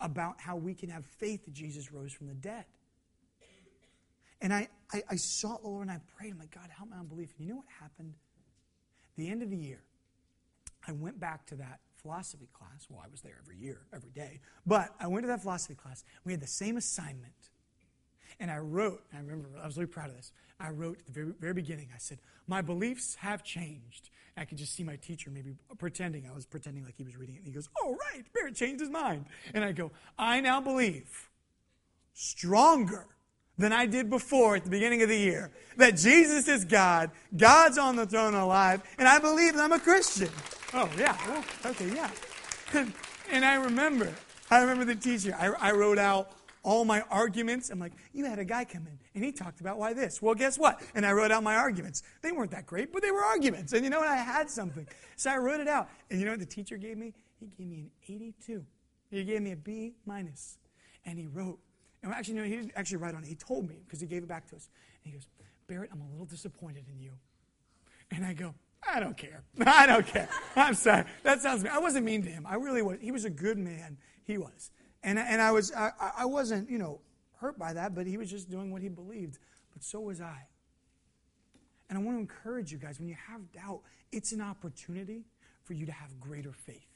about 0.00 0.40
how 0.40 0.56
we 0.56 0.74
can 0.74 0.90
have 0.90 1.04
faith 1.06 1.44
that 1.44 1.54
Jesus 1.54 1.92
rose 1.92 2.12
from 2.12 2.26
the 2.26 2.34
dead. 2.34 2.64
And 4.40 4.52
I, 4.52 4.68
I, 4.92 5.02
I 5.10 5.16
sought 5.16 5.62
the 5.62 5.68
Lord 5.68 5.88
and 5.88 5.90
I 5.90 6.00
prayed. 6.18 6.32
I'm 6.32 6.38
like, 6.38 6.54
God, 6.54 6.68
help 6.68 6.90
my 6.90 6.98
unbelief. 6.98 7.30
And 7.38 7.46
you 7.46 7.54
know 7.54 7.58
what 7.58 7.66
happened? 7.80 8.14
The 9.16 9.28
end 9.28 9.42
of 9.42 9.50
the 9.50 9.56
year, 9.56 9.80
I 10.86 10.92
went 10.92 11.18
back 11.18 11.46
to 11.46 11.54
that 11.56 11.80
philosophy 11.96 12.48
class. 12.52 12.86
Well, 12.90 13.00
I 13.02 13.08
was 13.10 13.22
there 13.22 13.36
every 13.42 13.56
year, 13.56 13.80
every 13.94 14.10
day. 14.10 14.40
But 14.66 14.94
I 15.00 15.06
went 15.06 15.24
to 15.24 15.28
that 15.28 15.40
philosophy 15.40 15.74
class. 15.74 16.04
We 16.24 16.32
had 16.32 16.42
the 16.42 16.46
same 16.46 16.76
assignment. 16.76 17.32
And 18.38 18.50
I 18.50 18.58
wrote, 18.58 19.02
I 19.14 19.18
remember, 19.18 19.48
I 19.62 19.66
was 19.66 19.76
really 19.76 19.86
proud 19.86 20.10
of 20.10 20.16
this. 20.16 20.32
I 20.60 20.70
wrote 20.70 20.98
at 20.98 21.06
the 21.06 21.12
very, 21.12 21.32
very 21.40 21.54
beginning, 21.54 21.88
I 21.94 21.98
said, 21.98 22.18
My 22.46 22.60
beliefs 22.60 23.16
have 23.16 23.44
changed. 23.44 24.10
I 24.36 24.44
could 24.44 24.58
just 24.58 24.74
see 24.74 24.82
my 24.82 24.96
teacher 24.96 25.30
maybe 25.30 25.54
pretending. 25.78 26.26
I 26.30 26.34
was 26.34 26.44
pretending 26.44 26.84
like 26.84 26.96
he 26.96 27.04
was 27.04 27.16
reading 27.16 27.36
it. 27.36 27.38
And 27.38 27.46
he 27.46 27.52
goes, 27.52 27.68
Oh, 27.80 27.96
right, 28.12 28.24
Barrett 28.32 28.56
changed 28.56 28.80
his 28.80 28.90
mind. 28.90 29.26
And 29.52 29.64
I 29.64 29.72
go, 29.72 29.92
I 30.18 30.40
now 30.40 30.60
believe 30.60 31.30
stronger 32.14 33.06
than 33.58 33.72
I 33.72 33.86
did 33.86 34.10
before 34.10 34.56
at 34.56 34.64
the 34.64 34.70
beginning 34.70 35.02
of 35.02 35.08
the 35.08 35.16
year 35.16 35.50
that 35.76 35.96
Jesus 35.96 36.48
is 36.48 36.64
God, 36.64 37.10
God's 37.36 37.78
on 37.78 37.94
the 37.94 38.06
throne 38.06 38.34
alive, 38.34 38.82
and 38.98 39.06
I 39.06 39.18
believe 39.18 39.56
I'm 39.56 39.72
a 39.72 39.78
Christian. 39.78 40.30
Oh, 40.72 40.90
yeah. 40.98 41.16
Well, 41.28 41.44
okay, 41.66 41.94
yeah. 41.94 42.10
and 43.30 43.44
I 43.44 43.54
remember, 43.54 44.12
I 44.50 44.60
remember 44.60 44.84
the 44.84 44.96
teacher. 44.96 45.36
I, 45.38 45.68
I 45.68 45.72
wrote 45.72 45.98
out 45.98 46.32
all 46.64 46.84
my 46.84 47.02
arguments. 47.02 47.70
I'm 47.70 47.78
like, 47.78 47.92
you 48.12 48.24
had 48.24 48.38
a 48.38 48.44
guy 48.44 48.64
come 48.64 48.86
in 48.86 48.98
and 49.14 49.22
he 49.22 49.30
talked 49.30 49.60
about 49.60 49.78
why 49.78 49.92
this. 49.92 50.20
Well, 50.20 50.34
guess 50.34 50.58
what? 50.58 50.82
And 50.94 51.06
I 51.06 51.12
wrote 51.12 51.30
out 51.30 51.42
my 51.42 51.54
arguments. 51.54 52.02
They 52.22 52.32
weren't 52.32 52.50
that 52.50 52.66
great, 52.66 52.92
but 52.92 53.02
they 53.02 53.10
were 53.10 53.22
arguments. 53.22 53.72
And 53.72 53.84
you 53.84 53.90
know 53.90 54.00
what? 54.00 54.08
I 54.08 54.16
had 54.16 54.50
something. 54.50 54.88
So 55.16 55.30
I 55.30 55.36
wrote 55.36 55.60
it 55.60 55.68
out. 55.68 55.88
And 56.10 56.18
you 56.18 56.24
know 56.24 56.32
what 56.32 56.40
the 56.40 56.46
teacher 56.46 56.76
gave 56.76 56.98
me? 56.98 57.12
He 57.38 57.46
gave 57.46 57.68
me 57.68 57.76
an 57.76 57.90
82. 58.08 58.64
He 59.10 59.24
gave 59.24 59.42
me 59.42 59.52
a 59.52 59.56
B 59.56 59.92
minus. 60.06 60.58
And 61.04 61.18
he 61.18 61.26
wrote, 61.26 61.58
and 62.02 62.12
actually, 62.12 62.34
no, 62.34 62.44
he 62.44 62.50
didn't 62.50 62.72
actually 62.74 62.96
write 62.98 63.14
on 63.14 63.22
it. 63.22 63.28
He 63.28 63.34
told 63.34 63.68
me 63.68 63.76
because 63.84 64.00
he 64.00 64.06
gave 64.06 64.22
it 64.22 64.28
back 64.28 64.46
to 64.48 64.56
us. 64.56 64.68
And 65.04 65.12
he 65.12 65.18
goes, 65.18 65.28
Barrett, 65.68 65.90
I'm 65.92 66.00
a 66.00 66.10
little 66.10 66.26
disappointed 66.26 66.84
in 66.90 67.00
you. 67.00 67.12
And 68.10 68.24
I 68.24 68.32
go, 68.32 68.54
I 68.86 69.00
don't 69.00 69.16
care. 69.16 69.42
I 69.66 69.86
don't 69.86 70.06
care. 70.06 70.28
I'm 70.56 70.74
sorry. 70.74 71.04
That 71.22 71.40
sounds 71.40 71.62
mean. 71.62 71.72
I 71.72 71.78
wasn't 71.78 72.04
mean 72.04 72.22
to 72.22 72.28
him. 72.28 72.46
I 72.48 72.56
really 72.56 72.82
was. 72.82 72.98
He 73.00 73.10
was 73.10 73.24
a 73.24 73.30
good 73.30 73.58
man. 73.58 73.98
He 74.24 74.38
was. 74.38 74.70
And, 75.04 75.18
and 75.18 75.40
I, 75.40 75.52
was, 75.52 75.72
I, 75.72 75.90
I 76.18 76.24
wasn't, 76.24 76.70
you 76.70 76.78
know, 76.78 77.00
hurt 77.36 77.58
by 77.58 77.74
that, 77.74 77.94
but 77.94 78.06
he 78.06 78.16
was 78.16 78.30
just 78.30 78.50
doing 78.50 78.72
what 78.72 78.80
he 78.80 78.88
believed. 78.88 79.38
But 79.72 79.84
so 79.84 80.00
was 80.00 80.20
I. 80.20 80.48
And 81.88 81.98
I 81.98 82.00
want 82.00 82.16
to 82.16 82.20
encourage 82.20 82.72
you 82.72 82.78
guys 82.78 82.98
when 82.98 83.08
you 83.08 83.16
have 83.28 83.52
doubt, 83.52 83.82
it's 84.10 84.32
an 84.32 84.40
opportunity 84.40 85.26
for 85.62 85.74
you 85.74 85.84
to 85.84 85.92
have 85.92 86.18
greater 86.18 86.52
faith. 86.52 86.88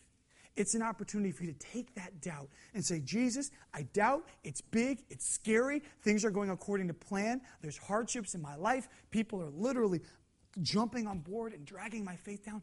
It's 0.57 0.75
an 0.75 0.83
opportunity 0.83 1.31
for 1.31 1.44
you 1.44 1.53
to 1.53 1.59
take 1.59 1.94
that 1.94 2.21
doubt 2.21 2.49
and 2.75 2.85
say, 2.85 3.01
Jesus, 3.01 3.51
I 3.73 3.83
doubt. 3.92 4.25
It's 4.42 4.61
big. 4.61 5.05
It's 5.09 5.29
scary. 5.29 5.83
Things 6.03 6.25
are 6.25 6.31
going 6.31 6.51
according 6.51 6.88
to 6.88 6.94
plan. 6.94 7.42
There's 7.61 7.77
hardships 7.77 8.35
in 8.35 8.42
my 8.42 8.57
life. 8.57 8.88
People 9.11 9.40
are 9.40 9.51
literally 9.51 10.01
jumping 10.62 11.07
on 11.07 11.21
board 11.21 11.53
and 11.53 11.64
dragging 11.64 12.05
my 12.05 12.16
faith 12.16 12.44
down. 12.44 12.62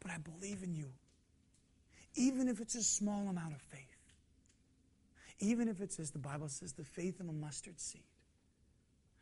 But 0.00 0.12
I 0.12 0.18
believe 0.18 0.62
in 0.62 0.74
you. 0.74 0.92
Even 2.14 2.48
if 2.48 2.60
it's 2.60 2.76
a 2.76 2.82
small 2.82 3.28
amount 3.28 3.54
of 3.54 3.62
faith. 3.62 3.93
Even 5.40 5.68
if 5.68 5.80
it's, 5.80 5.98
as 5.98 6.10
the 6.10 6.18
Bible 6.18 6.48
says, 6.48 6.72
the 6.72 6.84
faith 6.84 7.20
of 7.20 7.28
a 7.28 7.32
mustard 7.32 7.80
seed. 7.80 8.02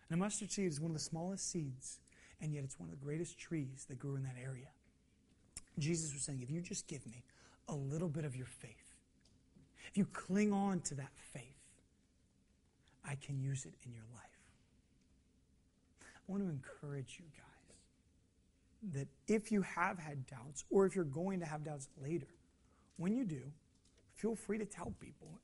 And 0.09 0.20
a 0.20 0.22
mustard 0.22 0.51
seed 0.51 0.66
is 0.66 0.81
one 0.81 0.90
of 0.90 0.96
the 0.96 1.03
smallest 1.03 1.51
seeds, 1.51 2.01
and 2.40 2.53
yet 2.53 2.64
it's 2.64 2.79
one 2.79 2.88
of 2.88 2.98
the 2.98 3.05
greatest 3.05 3.38
trees 3.38 3.87
that 3.88 3.98
grew 3.98 4.16
in 4.16 4.22
that 4.25 4.37
area. 4.42 4.68
Jesus 5.79 6.12
was 6.12 6.22
saying, 6.22 6.42
if 6.42 6.51
you 6.51 6.61
just 6.61 6.87
give 6.87 7.07
me 7.07 7.22
a 7.68 7.75
little 7.75 8.09
bit 8.09 8.25
of 8.25 8.37
your 8.37 8.46
faith, 8.46 8.94
if 9.88 9.96
you 9.96 10.05
cling 10.07 10.53
on 10.53 10.81
to 10.81 10.94
that 10.96 11.12
faith, 11.33 11.42
I 13.05 13.16
can 13.16 13.40
use 13.40 13.64
it 13.64 13.75
in 13.85 13.92
your 13.92 14.05
life. 14.14 14.22
I 16.03 16.33
want 16.33 16.42
to 16.44 16.51
encourage 16.51 17.18
you 17.18 17.25
guys 17.37 18.94
that 18.94 19.09
if 19.33 19.51
you 19.51 19.62
have 19.62 19.98
had 19.98 20.27
doubts, 20.27 20.64
or 20.70 20.87
if 20.87 20.94
you're 20.94 21.05
going 21.05 21.40
to 21.40 21.46
have 21.46 21.64
doubts 21.64 21.88
later, 22.03 22.29
when 22.96 23.14
you 23.14 23.25
do, 23.25 23.42
feel 24.14 24.35
free 24.35 24.59
to 24.59 24.64
tell 24.64 24.92
people 25.01 25.38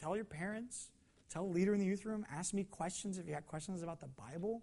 Tell 0.00 0.14
your 0.16 0.24
parents, 0.24 0.90
tell 1.30 1.44
a 1.44 1.46
leader 1.46 1.74
in 1.74 1.80
the 1.80 1.86
youth 1.86 2.04
room, 2.04 2.26
ask 2.32 2.54
me 2.54 2.64
questions 2.64 3.18
if 3.18 3.26
you 3.26 3.34
have 3.34 3.46
questions 3.46 3.82
about 3.82 4.00
the 4.00 4.08
Bible. 4.08 4.62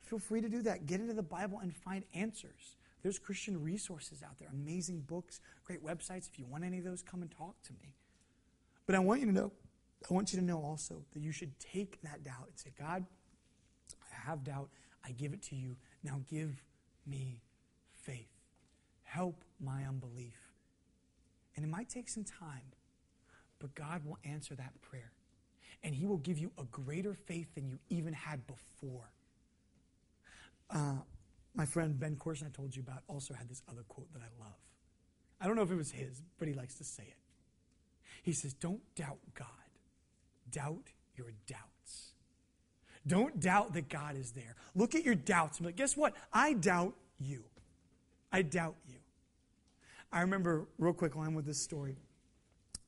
Feel 0.00 0.18
free 0.18 0.40
to 0.40 0.48
do 0.48 0.62
that. 0.62 0.86
Get 0.86 1.00
into 1.00 1.14
the 1.14 1.22
Bible 1.22 1.60
and 1.62 1.74
find 1.74 2.04
answers. 2.14 2.76
There's 3.02 3.18
Christian 3.18 3.62
resources 3.62 4.22
out 4.22 4.38
there, 4.38 4.48
amazing 4.52 5.00
books, 5.00 5.40
great 5.64 5.84
websites. 5.84 6.28
If 6.30 6.38
you 6.38 6.46
want 6.46 6.64
any 6.64 6.78
of 6.78 6.84
those, 6.84 7.02
come 7.02 7.22
and 7.22 7.30
talk 7.30 7.60
to 7.64 7.72
me. 7.72 7.94
But 8.86 8.94
I 8.94 9.00
want 9.00 9.20
you 9.20 9.26
to 9.26 9.32
know, 9.32 9.52
I 10.08 10.14
want 10.14 10.32
you 10.32 10.38
to 10.38 10.44
know 10.44 10.62
also 10.62 11.04
that 11.12 11.20
you 11.20 11.32
should 11.32 11.58
take 11.58 12.00
that 12.02 12.24
doubt 12.24 12.46
and 12.48 12.58
say, 12.58 12.70
God, 12.78 13.04
I 14.02 14.30
have 14.30 14.44
doubt. 14.44 14.68
I 15.04 15.10
give 15.12 15.32
it 15.32 15.42
to 15.44 15.56
you. 15.56 15.76
Now 16.04 16.20
give 16.30 16.62
me 17.06 17.40
faith. 17.92 18.30
Help 19.02 19.44
my 19.60 19.84
unbelief. 19.84 20.36
And 21.56 21.64
it 21.64 21.68
might 21.68 21.88
take 21.88 22.08
some 22.08 22.24
time. 22.24 22.72
But 23.62 23.76
God 23.76 24.04
will 24.04 24.18
answer 24.24 24.56
that 24.56 24.72
prayer. 24.82 25.12
And 25.84 25.94
He 25.94 26.04
will 26.04 26.18
give 26.18 26.36
you 26.36 26.50
a 26.58 26.64
greater 26.64 27.14
faith 27.14 27.54
than 27.54 27.68
you 27.68 27.78
even 27.88 28.12
had 28.12 28.44
before. 28.48 29.08
Uh, 30.68 30.96
my 31.54 31.64
friend 31.64 31.98
Ben 31.98 32.16
Courson, 32.16 32.48
I 32.48 32.50
told 32.50 32.74
you 32.74 32.82
about, 32.82 33.02
also 33.06 33.34
had 33.34 33.48
this 33.48 33.62
other 33.70 33.82
quote 33.88 34.12
that 34.14 34.20
I 34.20 34.42
love. 34.42 34.56
I 35.40 35.46
don't 35.46 35.54
know 35.54 35.62
if 35.62 35.70
it 35.70 35.76
was 35.76 35.92
his, 35.92 36.22
but 36.38 36.48
he 36.48 36.54
likes 36.54 36.74
to 36.76 36.84
say 36.84 37.04
it. 37.04 37.16
He 38.24 38.32
says, 38.32 38.52
Don't 38.52 38.80
doubt 38.96 39.18
God, 39.34 39.46
doubt 40.50 40.88
your 41.16 41.28
doubts. 41.46 42.14
Don't 43.06 43.38
doubt 43.38 43.74
that 43.74 43.88
God 43.88 44.16
is 44.16 44.32
there. 44.32 44.56
Look 44.74 44.96
at 44.96 45.04
your 45.04 45.14
doubts 45.14 45.58
and 45.58 45.66
be 45.66 45.68
like, 45.68 45.76
Guess 45.76 45.96
what? 45.96 46.14
I 46.32 46.54
doubt 46.54 46.94
you. 47.20 47.44
I 48.32 48.42
doubt 48.42 48.74
you. 48.88 48.96
I 50.12 50.22
remember, 50.22 50.66
real 50.78 50.92
quick, 50.92 51.14
line 51.14 51.34
with 51.34 51.46
this 51.46 51.58
story 51.58 51.96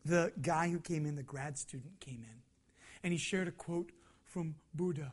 the 0.05 0.33
guy 0.41 0.69
who 0.69 0.81
came 0.81 1.07
in, 1.07 1.17
the 1.17 1.23
grad 1.23 1.59
student, 1.59 2.01
came 2.01 2.23
in. 2.23 2.43
And 3.03 3.13
he 3.13 3.19
shared 3.19 3.49
a 3.49 3.53
quote 3.53 3.93
from 4.25 4.55
Buddha. 4.75 5.13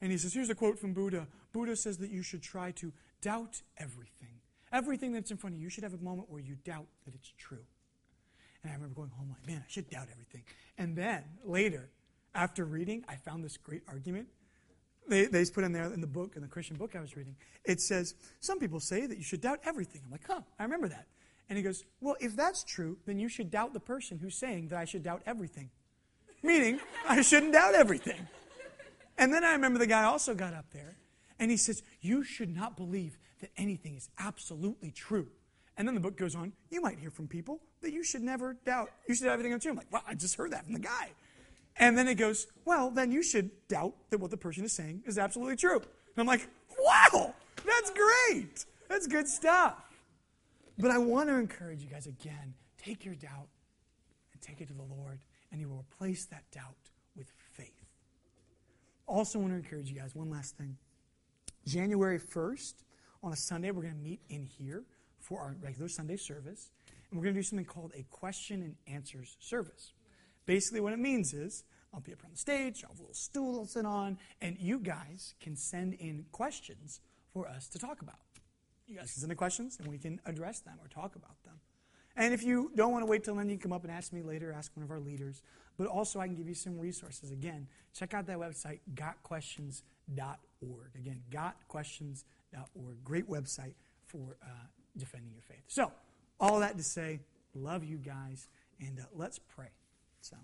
And 0.00 0.10
he 0.10 0.18
says, 0.18 0.32
Here's 0.32 0.50
a 0.50 0.54
quote 0.54 0.78
from 0.78 0.94
Buddha. 0.94 1.26
Buddha 1.52 1.76
says 1.76 1.98
that 1.98 2.10
you 2.10 2.22
should 2.22 2.42
try 2.42 2.70
to 2.72 2.92
doubt 3.20 3.62
everything. 3.76 4.40
Everything 4.72 5.12
that's 5.12 5.30
in 5.30 5.36
front 5.36 5.54
of 5.54 5.60
you, 5.60 5.64
you 5.64 5.70
should 5.70 5.84
have 5.84 5.94
a 5.94 5.98
moment 5.98 6.30
where 6.30 6.40
you 6.40 6.56
doubt 6.64 6.86
that 7.04 7.14
it's 7.14 7.32
true. 7.36 7.64
And 8.62 8.70
I 8.70 8.74
remember 8.74 8.94
going 8.94 9.10
oh 9.14 9.18
home 9.18 9.30
like, 9.30 9.46
man, 9.46 9.62
I 9.66 9.70
should 9.70 9.90
doubt 9.90 10.08
everything. 10.12 10.42
And 10.78 10.96
then 10.96 11.24
later, 11.44 11.90
after 12.34 12.64
reading, 12.64 13.04
I 13.08 13.16
found 13.16 13.44
this 13.44 13.56
great 13.56 13.82
argument. 13.88 14.28
They, 15.08 15.26
they 15.26 15.44
put 15.46 15.64
in 15.64 15.72
there 15.72 15.92
in 15.92 16.00
the 16.00 16.06
book, 16.06 16.36
in 16.36 16.42
the 16.42 16.48
Christian 16.48 16.76
book 16.76 16.94
I 16.94 17.00
was 17.00 17.16
reading. 17.16 17.34
It 17.64 17.80
says, 17.80 18.14
some 18.38 18.58
people 18.58 18.78
say 18.80 19.06
that 19.06 19.18
you 19.18 19.24
should 19.24 19.40
doubt 19.40 19.60
everything. 19.64 20.02
I'm 20.04 20.12
like, 20.12 20.26
huh, 20.26 20.40
I 20.58 20.62
remember 20.62 20.88
that. 20.88 21.06
And 21.50 21.56
he 21.56 21.64
goes, 21.64 21.84
Well, 22.00 22.16
if 22.20 22.36
that's 22.36 22.64
true, 22.64 22.96
then 23.04 23.18
you 23.18 23.28
should 23.28 23.50
doubt 23.50 23.74
the 23.74 23.80
person 23.80 24.18
who's 24.18 24.36
saying 24.36 24.68
that 24.68 24.78
I 24.78 24.84
should 24.84 25.02
doubt 25.02 25.22
everything. 25.26 25.68
Meaning, 26.42 26.80
I 27.06 27.20
shouldn't 27.20 27.52
doubt 27.52 27.74
everything. 27.74 28.28
And 29.18 29.34
then 29.34 29.44
I 29.44 29.52
remember 29.52 29.78
the 29.78 29.86
guy 29.86 30.04
also 30.04 30.34
got 30.34 30.54
up 30.54 30.66
there 30.72 30.96
and 31.38 31.50
he 31.50 31.56
says, 31.56 31.82
You 32.00 32.22
should 32.22 32.54
not 32.54 32.76
believe 32.76 33.18
that 33.40 33.50
anything 33.56 33.96
is 33.96 34.08
absolutely 34.18 34.92
true. 34.92 35.26
And 35.76 35.88
then 35.88 35.94
the 35.94 36.00
book 36.00 36.16
goes 36.16 36.34
on, 36.34 36.52
you 36.70 36.80
might 36.80 36.98
hear 36.98 37.10
from 37.10 37.26
people 37.26 37.60
that 37.80 37.92
you 37.92 38.04
should 38.04 38.22
never 38.22 38.54
doubt. 38.64 38.90
You 39.08 39.14
should 39.14 39.24
have 39.24 39.34
everything 39.34 39.52
on 39.52 39.60
true. 39.60 39.72
I'm 39.72 39.76
like, 39.76 39.90
well, 39.90 40.02
I 40.06 40.14
just 40.14 40.36
heard 40.36 40.52
that 40.52 40.64
from 40.64 40.74
the 40.74 40.80
guy. 40.80 41.10
And 41.76 41.96
then 41.96 42.06
it 42.06 42.16
goes, 42.16 42.46
well, 42.64 42.90
then 42.90 43.10
you 43.10 43.22
should 43.22 43.50
doubt 43.66 43.94
that 44.10 44.20
what 44.20 44.30
the 44.30 44.36
person 44.36 44.64
is 44.64 44.72
saying 44.72 45.02
is 45.06 45.18
absolutely 45.18 45.56
true. 45.56 45.78
And 45.78 46.18
I'm 46.18 46.26
like, 46.26 46.46
wow, 46.78 47.34
that's 47.64 47.90
great. 47.90 48.66
That's 48.88 49.06
good 49.06 49.26
stuff. 49.26 49.89
But 50.80 50.90
I 50.90 50.98
want 50.98 51.28
to 51.28 51.34
encourage 51.34 51.82
you 51.82 51.88
guys 51.88 52.06
again 52.06 52.54
take 52.78 53.04
your 53.04 53.14
doubt 53.14 53.48
and 54.32 54.40
take 54.40 54.60
it 54.60 54.68
to 54.68 54.74
the 54.74 54.82
Lord, 54.82 55.20
and 55.50 55.60
He 55.60 55.66
will 55.66 55.84
replace 55.92 56.24
that 56.26 56.44
doubt 56.50 56.76
with 57.16 57.30
faith. 57.52 57.84
Also, 59.06 59.38
want 59.38 59.52
to 59.52 59.56
encourage 59.56 59.90
you 59.90 59.98
guys 59.98 60.14
one 60.14 60.30
last 60.30 60.56
thing. 60.56 60.76
January 61.66 62.18
1st, 62.18 62.74
on 63.22 63.32
a 63.32 63.36
Sunday, 63.36 63.70
we're 63.70 63.82
going 63.82 63.94
to 63.94 64.00
meet 64.00 64.20
in 64.30 64.44
here 64.44 64.84
for 65.18 65.40
our 65.40 65.54
regular 65.60 65.88
Sunday 65.88 66.16
service, 66.16 66.70
and 67.10 67.18
we're 67.18 67.24
going 67.24 67.34
to 67.34 67.40
do 67.40 67.44
something 67.44 67.66
called 67.66 67.92
a 67.94 68.04
question 68.04 68.62
and 68.62 68.76
answers 68.86 69.36
service. 69.40 69.92
Basically, 70.46 70.80
what 70.80 70.92
it 70.92 70.98
means 70.98 71.34
is 71.34 71.64
I'll 71.92 72.00
be 72.00 72.12
up 72.12 72.24
on 72.24 72.30
the 72.30 72.38
stage, 72.38 72.82
I'll 72.84 72.90
have 72.90 72.98
a 72.98 73.02
little 73.02 73.14
stool 73.14 73.64
to 73.64 73.70
sit 73.70 73.84
on, 73.84 74.16
and 74.40 74.56
you 74.58 74.78
guys 74.78 75.34
can 75.40 75.56
send 75.56 75.94
in 75.94 76.24
questions 76.32 77.00
for 77.32 77.46
us 77.46 77.68
to 77.68 77.78
talk 77.78 78.00
about 78.00 78.16
you 78.90 78.96
guys 78.96 79.12
can 79.12 79.20
send 79.20 79.30
the 79.30 79.36
questions 79.36 79.78
and 79.78 79.88
we 79.88 79.98
can 79.98 80.20
address 80.26 80.60
them 80.60 80.74
or 80.82 80.88
talk 80.88 81.16
about 81.16 81.42
them. 81.44 81.54
And 82.16 82.34
if 82.34 82.42
you 82.42 82.72
don't 82.74 82.92
want 82.92 83.02
to 83.02 83.10
wait 83.10 83.24
till 83.24 83.36
then, 83.36 83.48
you 83.48 83.56
can 83.56 83.70
come 83.70 83.72
up 83.72 83.84
and 83.84 83.92
ask 83.92 84.12
me 84.12 84.22
later, 84.22 84.52
ask 84.52 84.76
one 84.76 84.84
of 84.84 84.90
our 84.90 84.98
leaders. 85.00 85.42
But 85.78 85.86
also, 85.86 86.20
I 86.20 86.26
can 86.26 86.34
give 86.34 86.48
you 86.48 86.54
some 86.54 86.78
resources. 86.78 87.30
Again, 87.30 87.68
check 87.94 88.12
out 88.12 88.26
that 88.26 88.36
website, 88.36 88.80
gotquestions.org. 88.94 90.90
Again, 90.94 91.22
gotquestions.org. 91.30 92.24
or 92.74 92.96
great 93.04 93.30
website 93.30 93.74
for 94.06 94.36
uh, 94.42 94.48
defending 94.96 95.32
your 95.32 95.42
faith. 95.42 95.62
So, 95.68 95.92
all 96.38 96.60
that 96.60 96.76
to 96.76 96.82
say, 96.82 97.20
love 97.54 97.84
you 97.84 97.96
guys, 97.96 98.48
and 98.80 98.98
uh, 98.98 99.04
let's 99.14 99.38
pray. 99.38 99.70
So, 100.20 100.36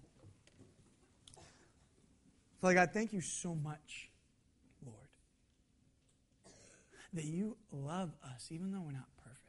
Father 2.61 2.75
God, 2.75 2.91
thank 2.93 3.13
you 3.13 3.21
so 3.21 3.55
much, 3.55 4.11
Lord, 4.85 5.09
that 7.17 7.25
you 7.25 7.57
love 7.73 8.13
us 8.23 8.49
even 8.51 8.73
though 8.73 8.81
we're 8.81 8.93
not 8.93 9.09
perfect. 9.17 9.41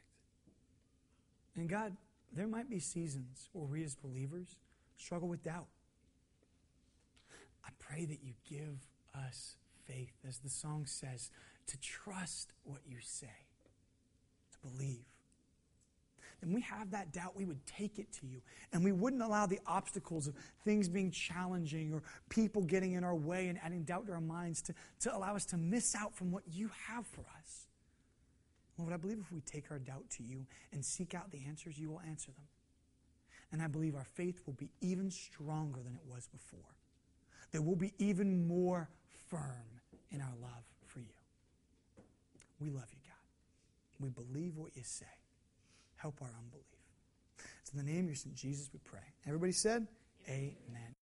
And 1.55 1.69
God, 1.69 1.95
there 2.33 2.47
might 2.47 2.69
be 2.69 2.79
seasons 2.79 3.49
where 3.53 3.65
we 3.65 3.83
as 3.83 3.95
believers 3.95 4.55
struggle 4.95 5.27
with 5.27 5.43
doubt. 5.43 5.67
I 7.65 7.69
pray 7.79 8.05
that 8.05 8.23
you 8.23 8.33
give 8.49 8.87
us 9.13 9.55
faith, 9.85 10.13
as 10.27 10.39
the 10.39 10.49
song 10.49 10.85
says, 10.85 11.29
to 11.67 11.77
trust 11.79 12.53
what 12.63 12.81
you 12.87 12.97
say, 13.01 13.45
to 14.51 14.57
believe. 14.69 15.05
And 16.41 16.53
we 16.53 16.61
have 16.61 16.91
that 16.91 17.11
doubt, 17.11 17.35
we 17.35 17.45
would 17.45 17.65
take 17.65 17.97
it 17.97 18.11
to 18.13 18.27
you. 18.27 18.41
And 18.71 18.83
we 18.83 18.91
wouldn't 18.91 19.23
allow 19.23 19.47
the 19.47 19.59
obstacles 19.65 20.27
of 20.27 20.35
things 20.63 20.87
being 20.87 21.09
challenging 21.09 21.93
or 21.93 22.03
people 22.29 22.61
getting 22.61 22.93
in 22.93 23.03
our 23.03 23.15
way 23.15 23.47
and 23.47 23.57
adding 23.63 23.83
doubt 23.83 24.05
to 24.07 24.13
our 24.13 24.21
minds 24.21 24.61
to, 24.63 24.75
to 25.01 25.15
allow 25.15 25.35
us 25.35 25.45
to 25.45 25.57
miss 25.57 25.95
out 25.95 26.15
from 26.15 26.31
what 26.31 26.43
you 26.51 26.69
have 26.87 27.07
for 27.07 27.25
us. 27.39 27.67
Lord, 28.77 28.93
I 28.93 28.97
believe 28.97 29.17
if 29.19 29.31
we 29.31 29.41
take 29.41 29.71
our 29.71 29.79
doubt 29.79 30.07
to 30.17 30.23
you 30.23 30.45
and 30.71 30.85
seek 30.85 31.15
out 31.15 31.31
the 31.31 31.41
answers, 31.47 31.79
you 31.79 31.89
will 31.89 32.01
answer 32.07 32.31
them. 32.31 32.45
And 33.51 33.61
I 33.61 33.67
believe 33.67 33.95
our 33.95 34.07
faith 34.13 34.41
will 34.45 34.53
be 34.53 34.69
even 34.81 35.09
stronger 35.09 35.79
than 35.81 35.95
it 35.95 36.01
was 36.07 36.27
before. 36.27 36.59
That 37.51 37.63
we'll 37.63 37.75
be 37.75 37.93
even 37.97 38.47
more 38.47 38.89
firm 39.29 39.81
in 40.11 40.21
our 40.21 40.33
love 40.41 40.63
for 40.85 40.99
you. 40.99 41.05
We 42.59 42.69
love 42.69 42.87
you, 42.91 42.99
God. 43.05 44.03
We 44.03 44.09
believe 44.09 44.57
what 44.57 44.75
you 44.75 44.83
say. 44.83 45.05
Help 45.97 46.21
our 46.21 46.29
unbelief. 46.39 46.65
It's 47.61 47.71
in 47.71 47.77
the 47.77 47.91
name 47.91 48.01
of 48.01 48.05
your 48.05 48.15
son 48.15 48.31
Jesus 48.35 48.69
we 48.71 48.79
pray. 48.83 48.99
Everybody 49.25 49.51
said, 49.51 49.87
Amen. 50.29 50.96